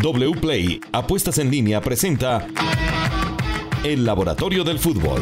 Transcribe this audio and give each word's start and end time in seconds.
WPLAY 0.00 0.80
Apuestas 0.92 1.38
en 1.38 1.50
línea 1.50 1.80
presenta 1.80 2.46
El 3.82 4.04
Laboratorio 4.04 4.62
del 4.62 4.78
Fútbol. 4.78 5.20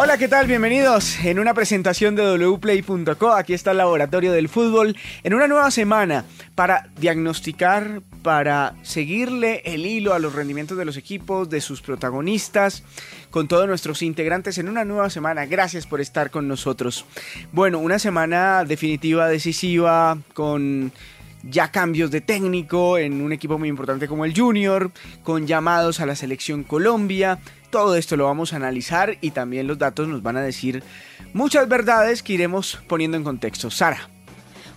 Hola, 0.00 0.16
¿qué 0.16 0.28
tal? 0.28 0.46
Bienvenidos 0.46 1.18
en 1.24 1.40
una 1.40 1.54
presentación 1.54 2.14
de 2.14 2.22
wplay.co. 2.46 3.32
Aquí 3.32 3.52
está 3.52 3.72
el 3.72 3.78
Laboratorio 3.78 4.30
del 4.30 4.48
Fútbol 4.48 4.96
en 5.24 5.34
una 5.34 5.48
nueva 5.48 5.72
semana 5.72 6.24
para 6.54 6.88
diagnosticar, 7.00 8.00
para 8.22 8.76
seguirle 8.82 9.60
el 9.64 9.84
hilo 9.84 10.14
a 10.14 10.20
los 10.20 10.36
rendimientos 10.36 10.78
de 10.78 10.84
los 10.84 10.96
equipos, 10.96 11.50
de 11.50 11.60
sus 11.60 11.82
protagonistas, 11.82 12.84
con 13.30 13.48
todos 13.48 13.66
nuestros 13.66 14.02
integrantes 14.02 14.58
en 14.58 14.68
una 14.68 14.84
nueva 14.84 15.10
semana. 15.10 15.46
Gracias 15.46 15.84
por 15.84 16.00
estar 16.00 16.30
con 16.30 16.46
nosotros. 16.46 17.04
Bueno, 17.50 17.80
una 17.80 17.98
semana 17.98 18.64
definitiva, 18.64 19.26
decisiva, 19.26 20.16
con 20.32 20.92
ya 21.42 21.70
cambios 21.70 22.10
de 22.10 22.20
técnico 22.20 22.98
en 22.98 23.20
un 23.20 23.32
equipo 23.32 23.58
muy 23.58 23.68
importante 23.68 24.08
como 24.08 24.24
el 24.24 24.36
Junior, 24.36 24.90
con 25.24 25.48
llamados 25.48 25.98
a 26.00 26.06
la 26.06 26.14
selección 26.14 26.62
Colombia. 26.62 27.40
Todo 27.70 27.96
esto 27.96 28.16
lo 28.16 28.24
vamos 28.24 28.52
a 28.52 28.56
analizar 28.56 29.18
y 29.20 29.32
también 29.32 29.66
los 29.66 29.78
datos 29.78 30.08
nos 30.08 30.22
van 30.22 30.36
a 30.36 30.42
decir 30.42 30.82
muchas 31.34 31.68
verdades 31.68 32.22
que 32.22 32.32
iremos 32.32 32.78
poniendo 32.88 33.16
en 33.16 33.24
contexto. 33.24 33.70
Sara. 33.70 34.08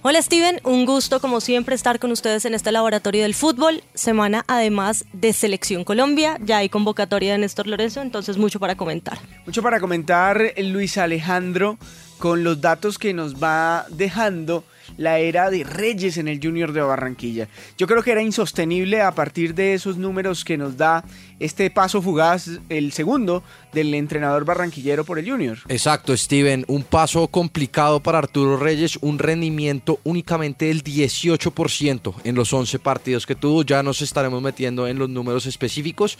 Hola 0.03 0.19
Steven, 0.19 0.59
un 0.63 0.87
gusto 0.87 1.21
como 1.21 1.41
siempre 1.41 1.75
estar 1.75 1.99
con 1.99 2.11
ustedes 2.11 2.45
en 2.45 2.55
este 2.55 2.71
laboratorio 2.71 3.21
del 3.21 3.35
fútbol. 3.35 3.83
Semana 3.93 4.43
además 4.47 5.05
de 5.13 5.31
Selección 5.31 5.83
Colombia, 5.83 6.39
ya 6.43 6.57
hay 6.57 6.69
convocatoria 6.69 7.33
de 7.33 7.37
Néstor 7.37 7.67
Lorenzo, 7.67 8.01
entonces 8.01 8.37
mucho 8.37 8.59
para 8.59 8.75
comentar. 8.75 9.19
Mucho 9.45 9.61
para 9.61 9.79
comentar 9.79 10.53
Luis 10.57 10.97
Alejandro 10.97 11.77
con 12.17 12.43
los 12.43 12.61
datos 12.61 12.97
que 12.97 13.13
nos 13.13 13.41
va 13.41 13.85
dejando 13.89 14.63
la 14.97 15.19
era 15.19 15.49
de 15.49 15.63
Reyes 15.63 16.17
en 16.17 16.27
el 16.27 16.39
Junior 16.41 16.73
de 16.73 16.81
Barranquilla. 16.81 17.47
Yo 17.77 17.87
creo 17.87 18.03
que 18.03 18.11
era 18.11 18.21
insostenible 18.21 19.01
a 19.01 19.11
partir 19.11 19.53
de 19.53 19.73
esos 19.73 19.97
números 19.97 20.43
que 20.43 20.57
nos 20.57 20.77
da 20.77 21.03
este 21.41 21.69
paso 21.71 22.01
fugaz, 22.01 22.49
el 22.69 22.91
segundo 22.91 23.43
del 23.73 23.93
entrenador 23.93 24.45
barranquillero 24.45 25.03
por 25.03 25.17
el 25.17 25.29
Junior. 25.29 25.57
Exacto, 25.69 26.15
Steven, 26.15 26.65
un 26.67 26.83
paso 26.83 27.27
complicado 27.27 27.99
para 27.99 28.19
Arturo 28.19 28.57
Reyes, 28.57 28.97
un 29.01 29.17
rendimiento 29.17 29.99
únicamente 30.03 30.65
del 30.65 30.83
18% 30.83 32.13
en 32.23 32.35
los 32.35 32.53
11 32.53 32.79
partidos 32.79 33.25
que 33.25 33.35
tuvo, 33.35 33.63
ya 33.63 33.81
nos 33.81 34.01
estaremos 34.01 34.41
metiendo 34.41 34.87
en 34.87 34.99
los 34.99 35.09
números 35.09 35.45
específicos, 35.45 36.17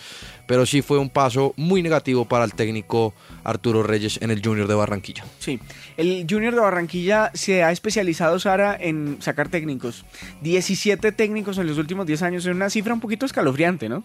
pero 0.47 0.65
sí 0.65 0.81
fue 0.81 0.97
un 0.97 1.09
paso 1.09 1.53
muy 1.55 1.83
negativo 1.83 2.25
para 2.25 2.45
el 2.45 2.53
técnico 2.53 3.13
Arturo 3.43 3.83
Reyes 3.83 4.19
en 4.21 4.31
el 4.31 4.41
Junior 4.43 4.67
de 4.67 4.73
Barranquilla. 4.73 5.23
Sí, 5.39 5.59
el 5.97 6.25
Junior 6.29 6.55
de 6.55 6.61
Barranquilla 6.61 7.31
se 7.33 7.63
ha 7.63 7.71
especializado, 7.71 8.39
Sara, 8.39 8.75
en 8.79 9.17
sacar 9.21 9.49
técnicos. 9.49 10.03
17 10.41 11.11
técnicos 11.11 11.57
en 11.57 11.67
los 11.67 11.77
últimos 11.77 12.07
10 12.07 12.21
años, 12.23 12.45
es 12.45 12.55
una 12.55 12.69
cifra 12.69 12.93
un 12.93 12.99
poquito 12.99 13.25
escalofriante, 13.25 13.87
¿no? 13.87 14.03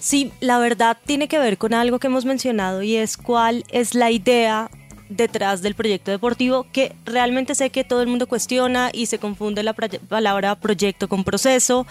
Sí, 0.00 0.32
la 0.40 0.57
verdad 0.58 0.96
tiene 1.04 1.28
que 1.28 1.38
ver 1.38 1.58
con 1.58 1.74
algo 1.74 1.98
que 1.98 2.06
hemos 2.06 2.24
mencionado 2.24 2.82
y 2.82 2.96
es 2.96 3.16
cuál 3.16 3.64
es 3.70 3.94
la 3.94 4.10
idea 4.10 4.70
detrás 5.08 5.62
del 5.62 5.74
proyecto 5.74 6.10
deportivo 6.10 6.66
que 6.72 6.94
realmente 7.04 7.54
sé 7.54 7.70
que 7.70 7.84
todo 7.84 8.02
el 8.02 8.08
mundo 8.08 8.26
cuestiona 8.26 8.90
y 8.92 9.06
se 9.06 9.18
confunde 9.18 9.62
la 9.62 9.72
palabra 9.72 10.54
proyecto 10.56 11.08
con 11.08 11.24
proceso, 11.24 11.86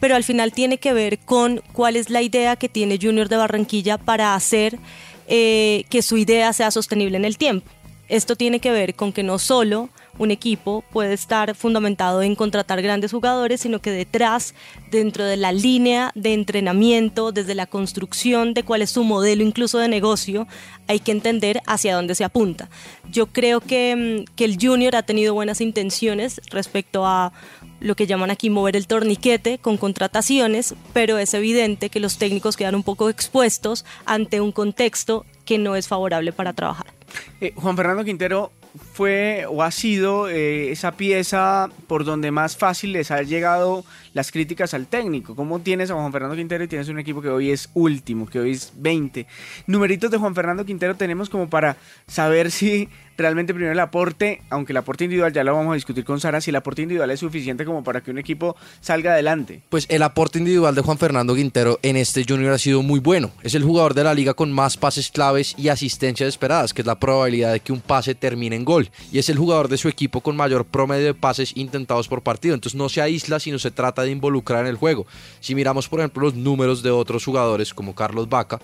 pero 0.00 0.14
al 0.14 0.24
final 0.24 0.52
tiene 0.52 0.78
que 0.78 0.92
ver 0.92 1.18
con 1.18 1.62
cuál 1.72 1.96
es 1.96 2.10
la 2.10 2.22
idea 2.22 2.56
que 2.56 2.68
tiene 2.68 2.98
Junior 3.00 3.28
de 3.28 3.36
Barranquilla 3.36 3.98
para 3.98 4.34
hacer 4.34 4.78
eh, 5.26 5.84
que 5.88 6.02
su 6.02 6.16
idea 6.16 6.52
sea 6.52 6.70
sostenible 6.70 7.16
en 7.16 7.24
el 7.24 7.38
tiempo. 7.38 7.70
Esto 8.08 8.36
tiene 8.36 8.58
que 8.60 8.70
ver 8.70 8.94
con 8.94 9.12
que 9.12 9.22
no 9.22 9.38
solo 9.38 9.90
un 10.18 10.30
equipo 10.30 10.82
puede 10.92 11.12
estar 11.12 11.54
fundamentado 11.54 12.22
en 12.22 12.34
contratar 12.34 12.82
grandes 12.82 13.12
jugadores, 13.12 13.60
sino 13.60 13.80
que 13.80 13.90
detrás, 13.90 14.54
dentro 14.90 15.24
de 15.24 15.36
la 15.36 15.52
línea 15.52 16.10
de 16.14 16.34
entrenamiento, 16.34 17.32
desde 17.32 17.54
la 17.54 17.66
construcción 17.66 18.54
de 18.54 18.62
cuál 18.62 18.82
es 18.82 18.90
su 18.90 19.04
modelo 19.04 19.42
incluso 19.42 19.78
de 19.78 19.88
negocio, 19.88 20.46
hay 20.86 21.00
que 21.00 21.12
entender 21.12 21.60
hacia 21.66 21.94
dónde 21.94 22.14
se 22.14 22.24
apunta. 22.24 22.68
Yo 23.10 23.26
creo 23.26 23.60
que, 23.60 24.24
mm, 24.26 24.34
que 24.34 24.44
el 24.44 24.56
junior 24.60 24.96
ha 24.96 25.02
tenido 25.02 25.34
buenas 25.34 25.60
intenciones 25.60 26.40
respecto 26.50 27.06
a 27.06 27.32
lo 27.80 27.94
que 27.94 28.06
llaman 28.06 28.30
aquí 28.30 28.50
mover 28.50 28.74
el 28.74 28.86
torniquete 28.86 29.58
con 29.58 29.76
contrataciones, 29.76 30.74
pero 30.92 31.18
es 31.18 31.32
evidente 31.34 31.90
que 31.90 32.00
los 32.00 32.18
técnicos 32.18 32.56
quedan 32.56 32.74
un 32.74 32.82
poco 32.82 33.08
expuestos 33.08 33.84
ante 34.04 34.40
un 34.40 34.50
contexto 34.50 35.24
que 35.48 35.56
no 35.56 35.76
es 35.76 35.88
favorable 35.88 36.30
para 36.30 36.52
trabajar. 36.52 36.92
Eh, 37.40 37.54
Juan 37.56 37.74
Fernando 37.74 38.04
Quintero, 38.04 38.52
fue 38.92 39.46
o 39.48 39.62
ha 39.62 39.70
sido 39.70 40.28
eh, 40.28 40.70
esa 40.70 40.92
pieza 40.92 41.70
por 41.86 42.04
donde 42.04 42.30
más 42.30 42.58
fácil 42.58 42.92
les 42.92 43.10
ha 43.10 43.22
llegado 43.22 43.82
las 44.18 44.32
críticas 44.32 44.74
al 44.74 44.88
técnico. 44.88 45.36
¿Cómo 45.36 45.60
tienes 45.60 45.92
a 45.92 45.94
Juan 45.94 46.10
Fernando 46.10 46.34
Quintero 46.34 46.64
y 46.64 46.66
tienes 46.66 46.88
un 46.88 46.98
equipo 46.98 47.22
que 47.22 47.28
hoy 47.28 47.52
es 47.52 47.70
último, 47.74 48.26
que 48.26 48.40
hoy 48.40 48.50
es 48.50 48.72
20? 48.74 49.28
Numeritos 49.68 50.10
de 50.10 50.18
Juan 50.18 50.34
Fernando 50.34 50.64
Quintero 50.64 50.96
tenemos 50.96 51.30
como 51.30 51.48
para 51.48 51.76
saber 52.08 52.50
si 52.50 52.88
realmente 53.18 53.52
primero 53.52 53.72
el 53.72 53.80
aporte, 53.80 54.42
aunque 54.48 54.72
el 54.72 54.76
aporte 54.76 55.04
individual 55.04 55.32
ya 55.32 55.42
lo 55.42 55.52
vamos 55.52 55.72
a 55.72 55.74
discutir 55.74 56.04
con 56.04 56.20
Sara, 56.20 56.40
si 56.40 56.50
el 56.50 56.56
aporte 56.56 56.82
individual 56.82 57.10
es 57.10 57.20
suficiente 57.20 57.64
como 57.64 57.82
para 57.82 58.00
que 58.00 58.12
un 58.12 58.18
equipo 58.18 58.56
salga 58.80 59.12
adelante. 59.12 59.60
Pues 59.68 59.86
el 59.90 60.02
aporte 60.02 60.38
individual 60.38 60.74
de 60.74 60.82
Juan 60.82 60.98
Fernando 60.98 61.34
Quintero 61.34 61.80
en 61.82 61.96
este 61.96 62.24
Junior 62.26 62.52
ha 62.52 62.58
sido 62.58 62.82
muy 62.82 63.00
bueno. 63.00 63.32
Es 63.42 63.54
el 63.54 63.64
jugador 63.64 63.94
de 63.94 64.04
la 64.04 64.14
liga 64.14 64.34
con 64.34 64.52
más 64.52 64.76
pases 64.76 65.10
claves 65.10 65.54
y 65.58 65.68
asistencias 65.68 66.28
esperadas, 66.28 66.72
que 66.72 66.82
es 66.82 66.86
la 66.86 67.00
probabilidad 67.00 67.52
de 67.52 67.60
que 67.60 67.72
un 67.72 67.80
pase 67.80 68.14
termine 68.14 68.54
en 68.54 68.64
gol. 68.64 68.88
Y 69.12 69.18
es 69.18 69.28
el 69.28 69.36
jugador 69.36 69.68
de 69.68 69.78
su 69.78 69.88
equipo 69.88 70.20
con 70.20 70.36
mayor 70.36 70.64
promedio 70.64 71.06
de 71.06 71.14
pases 71.14 71.52
intentados 71.56 72.06
por 72.06 72.22
partido. 72.22 72.54
Entonces 72.54 72.78
no 72.78 72.88
se 72.88 73.02
aísla, 73.02 73.40
sino 73.40 73.58
se 73.58 73.72
trata 73.72 74.02
de 74.02 74.07
involucrar 74.10 74.62
en 74.62 74.68
el 74.68 74.76
juego. 74.76 75.06
Si 75.40 75.54
miramos, 75.54 75.88
por 75.88 76.00
ejemplo, 76.00 76.22
los 76.22 76.34
números 76.34 76.82
de 76.82 76.90
otros 76.90 77.24
jugadores 77.24 77.74
como 77.74 77.94
Carlos 77.94 78.28
Vaca, 78.28 78.58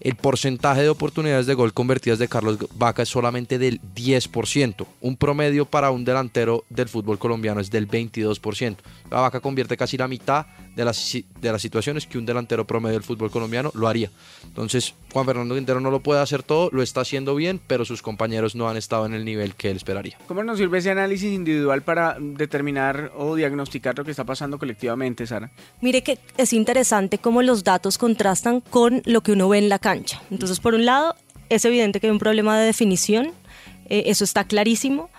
el 0.00 0.16
porcentaje 0.16 0.80
de 0.82 0.88
oportunidades 0.88 1.46
de 1.46 1.52
gol 1.52 1.74
convertidas 1.74 2.18
de 2.18 2.28
Carlos 2.28 2.58
Vaca 2.74 3.02
es 3.02 3.08
solamente 3.10 3.58
del 3.58 3.80
10%. 3.94 4.86
Un 5.02 5.16
promedio 5.16 5.66
para 5.66 5.90
un 5.90 6.06
delantero 6.06 6.64
del 6.70 6.88
fútbol 6.88 7.18
colombiano 7.18 7.60
es 7.60 7.70
del 7.70 7.86
22%. 7.86 8.76
La 9.10 9.20
Vaca 9.20 9.40
convierte 9.40 9.76
casi 9.76 9.98
la 9.98 10.08
mitad 10.08 10.46
de 10.80 10.84
las, 10.86 11.16
de 11.40 11.52
las 11.52 11.60
situaciones 11.60 12.06
que 12.06 12.16
un 12.16 12.24
delantero 12.24 12.66
promedio 12.66 12.94
del 12.94 13.02
fútbol 13.02 13.30
colombiano 13.30 13.70
lo 13.74 13.86
haría. 13.86 14.10
Entonces, 14.44 14.94
Juan 15.12 15.26
Fernando 15.26 15.54
Quintero 15.54 15.78
no 15.78 15.90
lo 15.90 16.00
puede 16.00 16.22
hacer 16.22 16.42
todo, 16.42 16.70
lo 16.72 16.82
está 16.82 17.02
haciendo 17.02 17.34
bien, 17.34 17.60
pero 17.66 17.84
sus 17.84 18.00
compañeros 18.00 18.54
no 18.54 18.68
han 18.68 18.78
estado 18.78 19.04
en 19.04 19.12
el 19.12 19.24
nivel 19.24 19.54
que 19.54 19.70
él 19.70 19.76
esperaría. 19.76 20.16
¿Cómo 20.26 20.42
nos 20.42 20.56
sirve 20.56 20.78
ese 20.78 20.90
análisis 20.90 21.32
individual 21.32 21.82
para 21.82 22.16
determinar 22.18 23.12
o 23.14 23.36
diagnosticar 23.36 23.96
lo 23.98 24.04
que 24.04 24.10
está 24.10 24.24
pasando 24.24 24.58
colectivamente, 24.58 25.26
Sara? 25.26 25.50
Mire 25.82 26.02
que 26.02 26.18
es 26.38 26.52
interesante 26.54 27.18
cómo 27.18 27.42
los 27.42 27.62
datos 27.62 27.98
contrastan 27.98 28.60
con 28.60 29.02
lo 29.04 29.20
que 29.20 29.32
uno 29.32 29.50
ve 29.50 29.58
en 29.58 29.68
la 29.68 29.78
cancha. 29.78 30.22
Entonces, 30.30 30.60
por 30.60 30.74
un 30.74 30.86
lado, 30.86 31.14
es 31.50 31.64
evidente 31.66 32.00
que 32.00 32.06
hay 32.06 32.12
un 32.12 32.18
problema 32.18 32.58
de 32.58 32.64
definición, 32.64 33.32
eh, 33.90 34.04
eso 34.06 34.24
está 34.24 34.44
clarísimo 34.44 35.10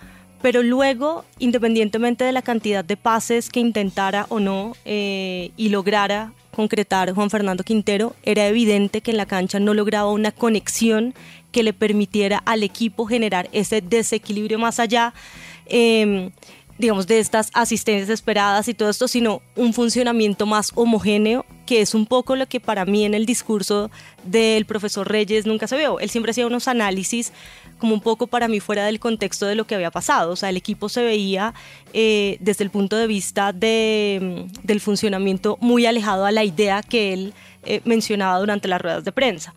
pero 0.42 0.62
luego, 0.62 1.24
independientemente 1.38 2.24
de 2.24 2.32
la 2.32 2.42
cantidad 2.42 2.84
de 2.84 2.96
pases 2.96 3.48
que 3.48 3.60
intentara 3.60 4.26
o 4.28 4.40
no 4.40 4.72
eh, 4.84 5.52
y 5.56 5.68
lograra 5.68 6.32
concretar 6.54 7.12
Juan 7.14 7.30
Fernando 7.30 7.64
Quintero, 7.64 8.14
era 8.24 8.46
evidente 8.46 9.00
que 9.00 9.12
en 9.12 9.16
la 9.16 9.26
cancha 9.26 9.60
no 9.60 9.72
lograba 9.72 10.10
una 10.10 10.32
conexión 10.32 11.14
que 11.52 11.62
le 11.62 11.72
permitiera 11.72 12.42
al 12.44 12.62
equipo 12.62 13.06
generar 13.06 13.48
ese 13.52 13.80
desequilibrio 13.80 14.58
más 14.58 14.80
allá. 14.80 15.14
Em, 15.66 16.30
digamos, 16.78 17.06
de 17.06 17.20
estas 17.20 17.50
asistencias 17.54 18.08
esperadas 18.08 18.66
y 18.66 18.74
todo 18.74 18.90
esto, 18.90 19.06
sino 19.06 19.40
un 19.54 19.72
funcionamiento 19.72 20.46
más 20.46 20.72
homogéneo, 20.74 21.46
que 21.72 21.80
es 21.80 21.94
un 21.94 22.04
poco 22.04 22.36
lo 22.36 22.46
que 22.46 22.60
para 22.60 22.84
mí 22.84 23.06
en 23.06 23.14
el 23.14 23.24
discurso 23.24 23.90
del 24.24 24.66
profesor 24.66 25.10
Reyes 25.10 25.46
nunca 25.46 25.66
se 25.66 25.78
vio. 25.78 26.00
Él 26.00 26.10
siempre 26.10 26.32
hacía 26.32 26.46
unos 26.46 26.68
análisis 26.68 27.32
como 27.78 27.94
un 27.94 28.02
poco 28.02 28.26
para 28.26 28.46
mí 28.46 28.60
fuera 28.60 28.84
del 28.84 29.00
contexto 29.00 29.46
de 29.46 29.54
lo 29.54 29.66
que 29.66 29.74
había 29.74 29.90
pasado. 29.90 30.32
O 30.32 30.36
sea, 30.36 30.50
el 30.50 30.58
equipo 30.58 30.90
se 30.90 31.02
veía 31.02 31.54
eh, 31.94 32.36
desde 32.40 32.62
el 32.64 32.68
punto 32.68 32.96
de 32.96 33.06
vista 33.06 33.52
mm, 33.52 34.52
del 34.62 34.80
funcionamiento 34.82 35.56
muy 35.62 35.86
alejado 35.86 36.26
a 36.26 36.30
la 36.30 36.44
idea 36.44 36.82
que 36.82 37.14
él 37.14 37.32
eh, 37.64 37.80
mencionaba 37.86 38.38
durante 38.38 38.68
las 38.68 38.82
ruedas 38.82 39.04
de 39.04 39.12
prensa. 39.12 39.54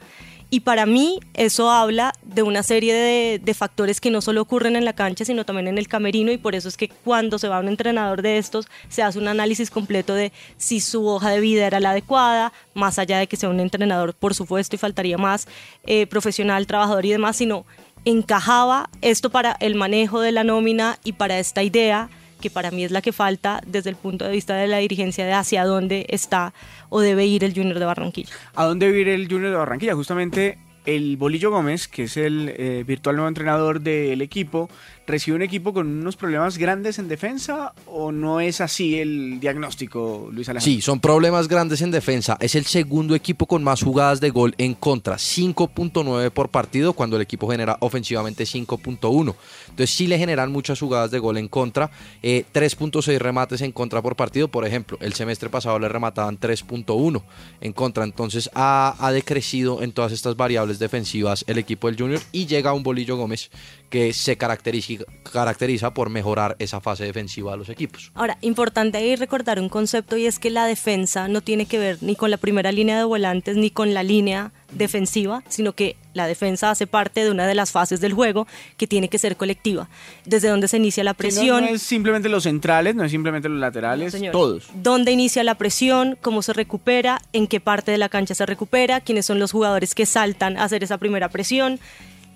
Y 0.55 0.61
para 0.61 0.85
mí 0.85 1.19
eso 1.33 1.69
habla 1.69 2.13
de 2.23 2.41
una 2.41 2.63
serie 2.63 2.93
de, 2.93 3.53
factores 3.53 3.99
que 3.99 4.09
no 4.09 4.21
solo 4.21 4.41
ocurren 4.41 4.77
en 4.77 4.85
la 4.85 4.93
cancha, 4.93 5.25
sino 5.25 5.43
también 5.43 5.67
en 5.67 5.77
el 5.77 5.89
camerino. 5.89 6.31
Y 6.31 6.37
por 6.37 6.55
eso 6.55 6.69
es 6.69 6.77
que 6.77 6.87
cuando 6.87 7.39
se 7.39 7.49
va 7.49 7.59
un 7.59 7.67
entrenador 7.67 8.21
de 8.21 8.37
estos, 8.37 8.65
se 8.87 9.03
hace 9.03 9.19
un 9.19 9.27
análisis 9.27 9.69
completo 9.69 10.13
de 10.13 10.31
si 10.55 10.79
su 10.79 11.05
hoja 11.09 11.31
de 11.31 11.41
vida 11.41 11.67
era 11.67 11.81
la 11.81 11.89
adecuada, 11.89 12.53
más 12.73 12.99
allá 12.99 13.17
de 13.17 13.27
que 13.27 13.35
sea 13.35 13.49
un 13.49 13.59
entrenador, 13.59 14.13
por 14.13 14.33
supuesto, 14.33 14.77
y 14.77 14.79
faltaría 14.79 15.17
más 15.17 15.45
eh, 15.87 16.07
profesional, 16.07 16.67
trabajador 16.67 17.05
y 17.05 17.11
demás, 17.11 17.35
sino 17.35 17.65
encajaba 18.05 18.89
esto 19.01 19.29
para 19.31 19.57
el 19.59 19.75
manejo 19.75 20.21
de 20.21 20.31
la 20.31 20.45
nómina 20.45 20.99
y 21.03 21.11
para 21.11 21.37
esta 21.37 21.63
idea 21.63 22.09
que 22.41 22.49
para 22.49 22.71
mí 22.71 22.83
es 22.83 22.91
la 22.91 23.01
que 23.01 23.11
falta 23.11 23.61
desde 23.65 23.89
el 23.89 23.95
punto 23.95 24.25
de 24.25 24.31
vista 24.31 24.55
de 24.55 24.67
la 24.67 24.77
dirigencia 24.77 25.25
de 25.25 25.33
hacia 25.33 25.65
dónde 25.65 26.05
está 26.09 26.53
o 26.89 26.99
debe 27.01 27.25
ir 27.25 27.43
el 27.43 27.53
Junior 27.53 27.79
de 27.79 27.85
Barranquilla. 27.85 28.33
¿A 28.55 28.65
dónde 28.65 28.87
debe 28.87 29.01
ir 29.01 29.09
el 29.09 29.27
Junior 29.27 29.51
de 29.51 29.57
Barranquilla? 29.57 29.95
Justamente 29.95 30.59
el 30.85 31.17
Bolillo 31.17 31.51
Gómez, 31.51 31.87
que 31.87 32.03
es 32.03 32.17
el 32.17 32.53
eh, 32.55 32.83
virtual 32.85 33.15
nuevo 33.15 33.27
entrenador 33.27 33.81
del 33.81 34.21
equipo, 34.21 34.69
recibe 35.07 35.35
un 35.35 35.41
equipo 35.41 35.73
con 35.73 35.87
unos 35.87 36.15
problemas 36.15 36.57
grandes 36.57 36.99
en 36.99 37.07
defensa 37.07 37.73
o 37.85 38.11
no 38.11 38.39
es 38.39 38.61
así 38.61 38.99
el 38.99 39.39
diagnóstico, 39.39 40.29
Luis 40.31 40.49
Alejandro? 40.49 40.73
Sí, 40.73 40.81
son 40.81 40.99
problemas 40.99 41.47
grandes 41.47 41.81
en 41.81 41.91
defensa. 41.91 42.37
Es 42.39 42.55
el 42.55 42.65
segundo 42.65 43.15
equipo 43.15 43.45
con 43.45 43.63
más 43.63 43.83
jugadas 43.83 44.19
de 44.21 44.29
gol 44.29 44.55
en 44.57 44.73
contra, 44.73 45.15
5.9 45.15 46.31
por 46.31 46.49
partido, 46.49 46.93
cuando 46.93 47.15
el 47.15 47.21
equipo 47.21 47.49
genera 47.49 47.77
ofensivamente 47.81 48.43
5.1. 48.43 49.35
Entonces 49.69 49.89
sí 49.89 50.07
le 50.07 50.17
generan 50.17 50.51
muchas 50.51 50.79
jugadas 50.79 51.11
de 51.11 51.19
gol 51.19 51.37
en 51.37 51.47
contra, 51.47 51.91
3.6 52.23 53.07
eh, 53.11 53.19
remates 53.19 53.61
en 53.61 53.71
contra 53.71 54.01
por 54.01 54.15
partido, 54.15 54.47
por 54.47 54.65
ejemplo, 54.65 54.97
el 55.01 55.13
semestre 55.13 55.49
pasado 55.49 55.79
le 55.79 55.89
remataban 55.89 56.39
3.1 56.39 57.21
en 57.61 57.73
contra, 57.73 58.03
entonces 58.03 58.49
ha, 58.53 58.95
ha 58.99 59.11
decrecido 59.11 59.81
en 59.81 59.91
todas 59.91 60.11
estas 60.11 60.35
variables 60.35 60.79
defensivas 60.79 61.43
el 61.47 61.57
equipo 61.57 61.87
del 61.87 61.97
Junior 61.97 62.21
y 62.31 62.45
llega 62.45 62.73
un 62.73 62.83
Bolillo 62.83 63.17
Gómez 63.17 63.49
que 63.89 64.13
se 64.13 64.37
caracteriza, 64.37 64.94
caracteriza 65.31 65.93
por 65.93 66.09
mejorar 66.09 66.55
esa 66.59 66.81
fase 66.81 67.05
defensiva 67.05 67.51
de 67.51 67.57
los 67.57 67.69
equipos. 67.69 68.11
Ahora, 68.13 68.37
importante 68.41 68.97
ahí 68.97 69.15
recordar 69.15 69.59
un 69.59 69.69
concepto 69.69 70.17
y 70.17 70.25
es 70.25 70.39
que 70.39 70.49
la 70.49 70.65
defensa 70.65 71.27
no 71.27 71.41
tiene 71.41 71.65
que 71.65 71.79
ver 71.79 71.97
ni 72.01 72.15
con 72.15 72.31
la 72.31 72.37
primera 72.37 72.71
línea 72.71 72.97
de 72.97 73.03
volantes 73.03 73.57
ni 73.57 73.69
con 73.69 73.93
la 73.93 74.03
línea 74.03 74.51
defensiva, 74.71 75.43
sino 75.47 75.73
que 75.73 75.95
la 76.13 76.27
defensa 76.27 76.71
hace 76.71 76.87
parte 76.87 77.23
de 77.23 77.31
una 77.31 77.47
de 77.47 77.55
las 77.55 77.71
fases 77.71 78.01
del 78.01 78.13
juego 78.13 78.47
que 78.77 78.87
tiene 78.87 79.09
que 79.09 79.19
ser 79.19 79.37
colectiva. 79.37 79.89
Desde 80.25 80.47
donde 80.49 80.67
se 80.67 80.77
inicia 80.77 81.03
la 81.03 81.13
presión. 81.13 81.65
no, 81.65 81.69
es 81.69 81.81
simplemente 81.81 82.29
los 82.29 82.43
centrales, 82.43 82.95
no 82.95 83.03
es 83.03 83.11
simplemente 83.11 83.49
los 83.49 83.59
laterales, 83.59 84.15
todos. 84.31 84.67
¿Dónde 84.73 85.11
inicia 85.11 85.43
la 85.43 85.55
presión? 85.55 86.17
¿Cómo 86.21 86.41
se 86.41 86.53
recupera? 86.53 87.21
¿En 87.33 87.47
qué 87.47 87.59
parte 87.59 87.91
de 87.91 87.97
la 87.97 88.09
cancha 88.09 88.35
se 88.35 88.45
recupera? 88.45 89.01
¿Quiénes 89.01 89.25
son 89.25 89.39
los 89.39 89.51
jugadores 89.51 89.95
que 89.95 90.05
saltan 90.05 90.57
a 90.57 90.63
hacer 90.63 90.83
esa 90.83 90.97
primera 90.97 91.29
presión? 91.29 91.79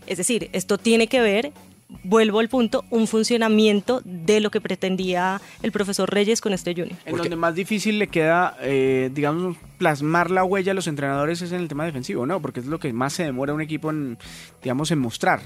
Es 0.08 0.18
decir, 0.18 0.50
esto 0.54 0.78
tiene 0.78 1.08
que 1.08 1.22
ver, 1.22 1.52
vuelvo 2.04 2.40
al 2.40 2.50
punto, 2.50 2.86
un 2.90 3.08
funcionamiento 3.08 4.02
de 4.06 4.40
lo 4.40 4.52
que 4.52 4.62
pretendía 4.62 5.42
el 5.62 5.72
profesor 5.72 6.10
Reyes 6.10 6.42
con 6.42 6.54
este 6.54 6.74
junior. 6.74 6.98
En 7.06 7.18
donde 7.18 7.36
más 7.36 7.56
difícil 7.56 8.00
le 8.00 8.08
queda, 8.08 8.56
eh, 8.62 9.10
digamos, 9.14 9.58
plasmar 9.78 10.32
la 10.32 10.44
huella 10.44 10.72
a 10.72 10.76
los 10.76 10.88
entrenadores 10.88 11.42
es 11.42 11.52
en 11.52 11.62
el 11.62 11.68
tema 11.68 11.86
defensivo, 11.86 12.26
¿no? 12.26 12.42
Porque 12.42 12.60
es 12.60 12.68
lo 12.68 12.80
que 12.80 12.94
más 12.94 13.14
se 13.14 13.24
demora 13.24 13.54
un 13.54 13.62
equipo 13.62 13.90
en, 13.90 14.18
digamos, 14.62 14.92
en 14.92 15.00
mostrar. 15.00 15.42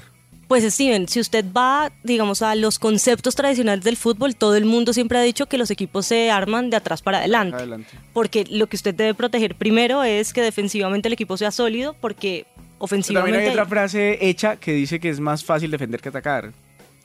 Pues 0.48 0.72
Steven, 0.72 1.08
si 1.08 1.20
usted 1.20 1.46
va, 1.56 1.92
digamos, 2.04 2.42
a 2.42 2.54
los 2.56 2.78
conceptos 2.78 3.34
tradicionales 3.34 3.84
del 3.84 3.98
fútbol, 3.98 4.36
todo 4.36 4.56
el 4.56 4.66
mundo 4.66 4.94
siempre 4.94 5.18
ha 5.18 5.22
dicho 5.22 5.48
que 5.48 5.58
los 5.58 5.72
equipos 5.72 6.06
se 6.06 6.30
arman 6.30 6.70
de 6.70 6.78
atrás 6.78 7.02
para 7.02 7.20
adelante. 7.20 7.56
adelante. 7.56 7.90
Porque 8.12 8.46
lo 8.50 8.68
que 8.68 8.76
usted 8.76 8.94
debe 8.94 9.14
proteger 9.14 9.56
primero 9.56 10.04
es 10.04 10.34
que 10.34 10.42
defensivamente 10.42 11.08
el 11.08 11.14
equipo 11.14 11.38
sea 11.38 11.52
sólido, 11.52 11.96
porque 12.00 12.46
ofensivamente. 12.84 13.32
también 13.32 13.52
hay 13.52 13.58
otra 13.58 13.66
frase 13.66 14.18
hecha 14.22 14.58
que 14.58 14.74
dice 14.74 15.00
que 15.00 15.10
es 15.10 15.20
más 15.20 15.44
fácil 15.44 15.72
defender 15.72 16.02
que 16.02 16.10
atacar, 16.10 16.52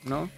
¿no? 0.04 0.28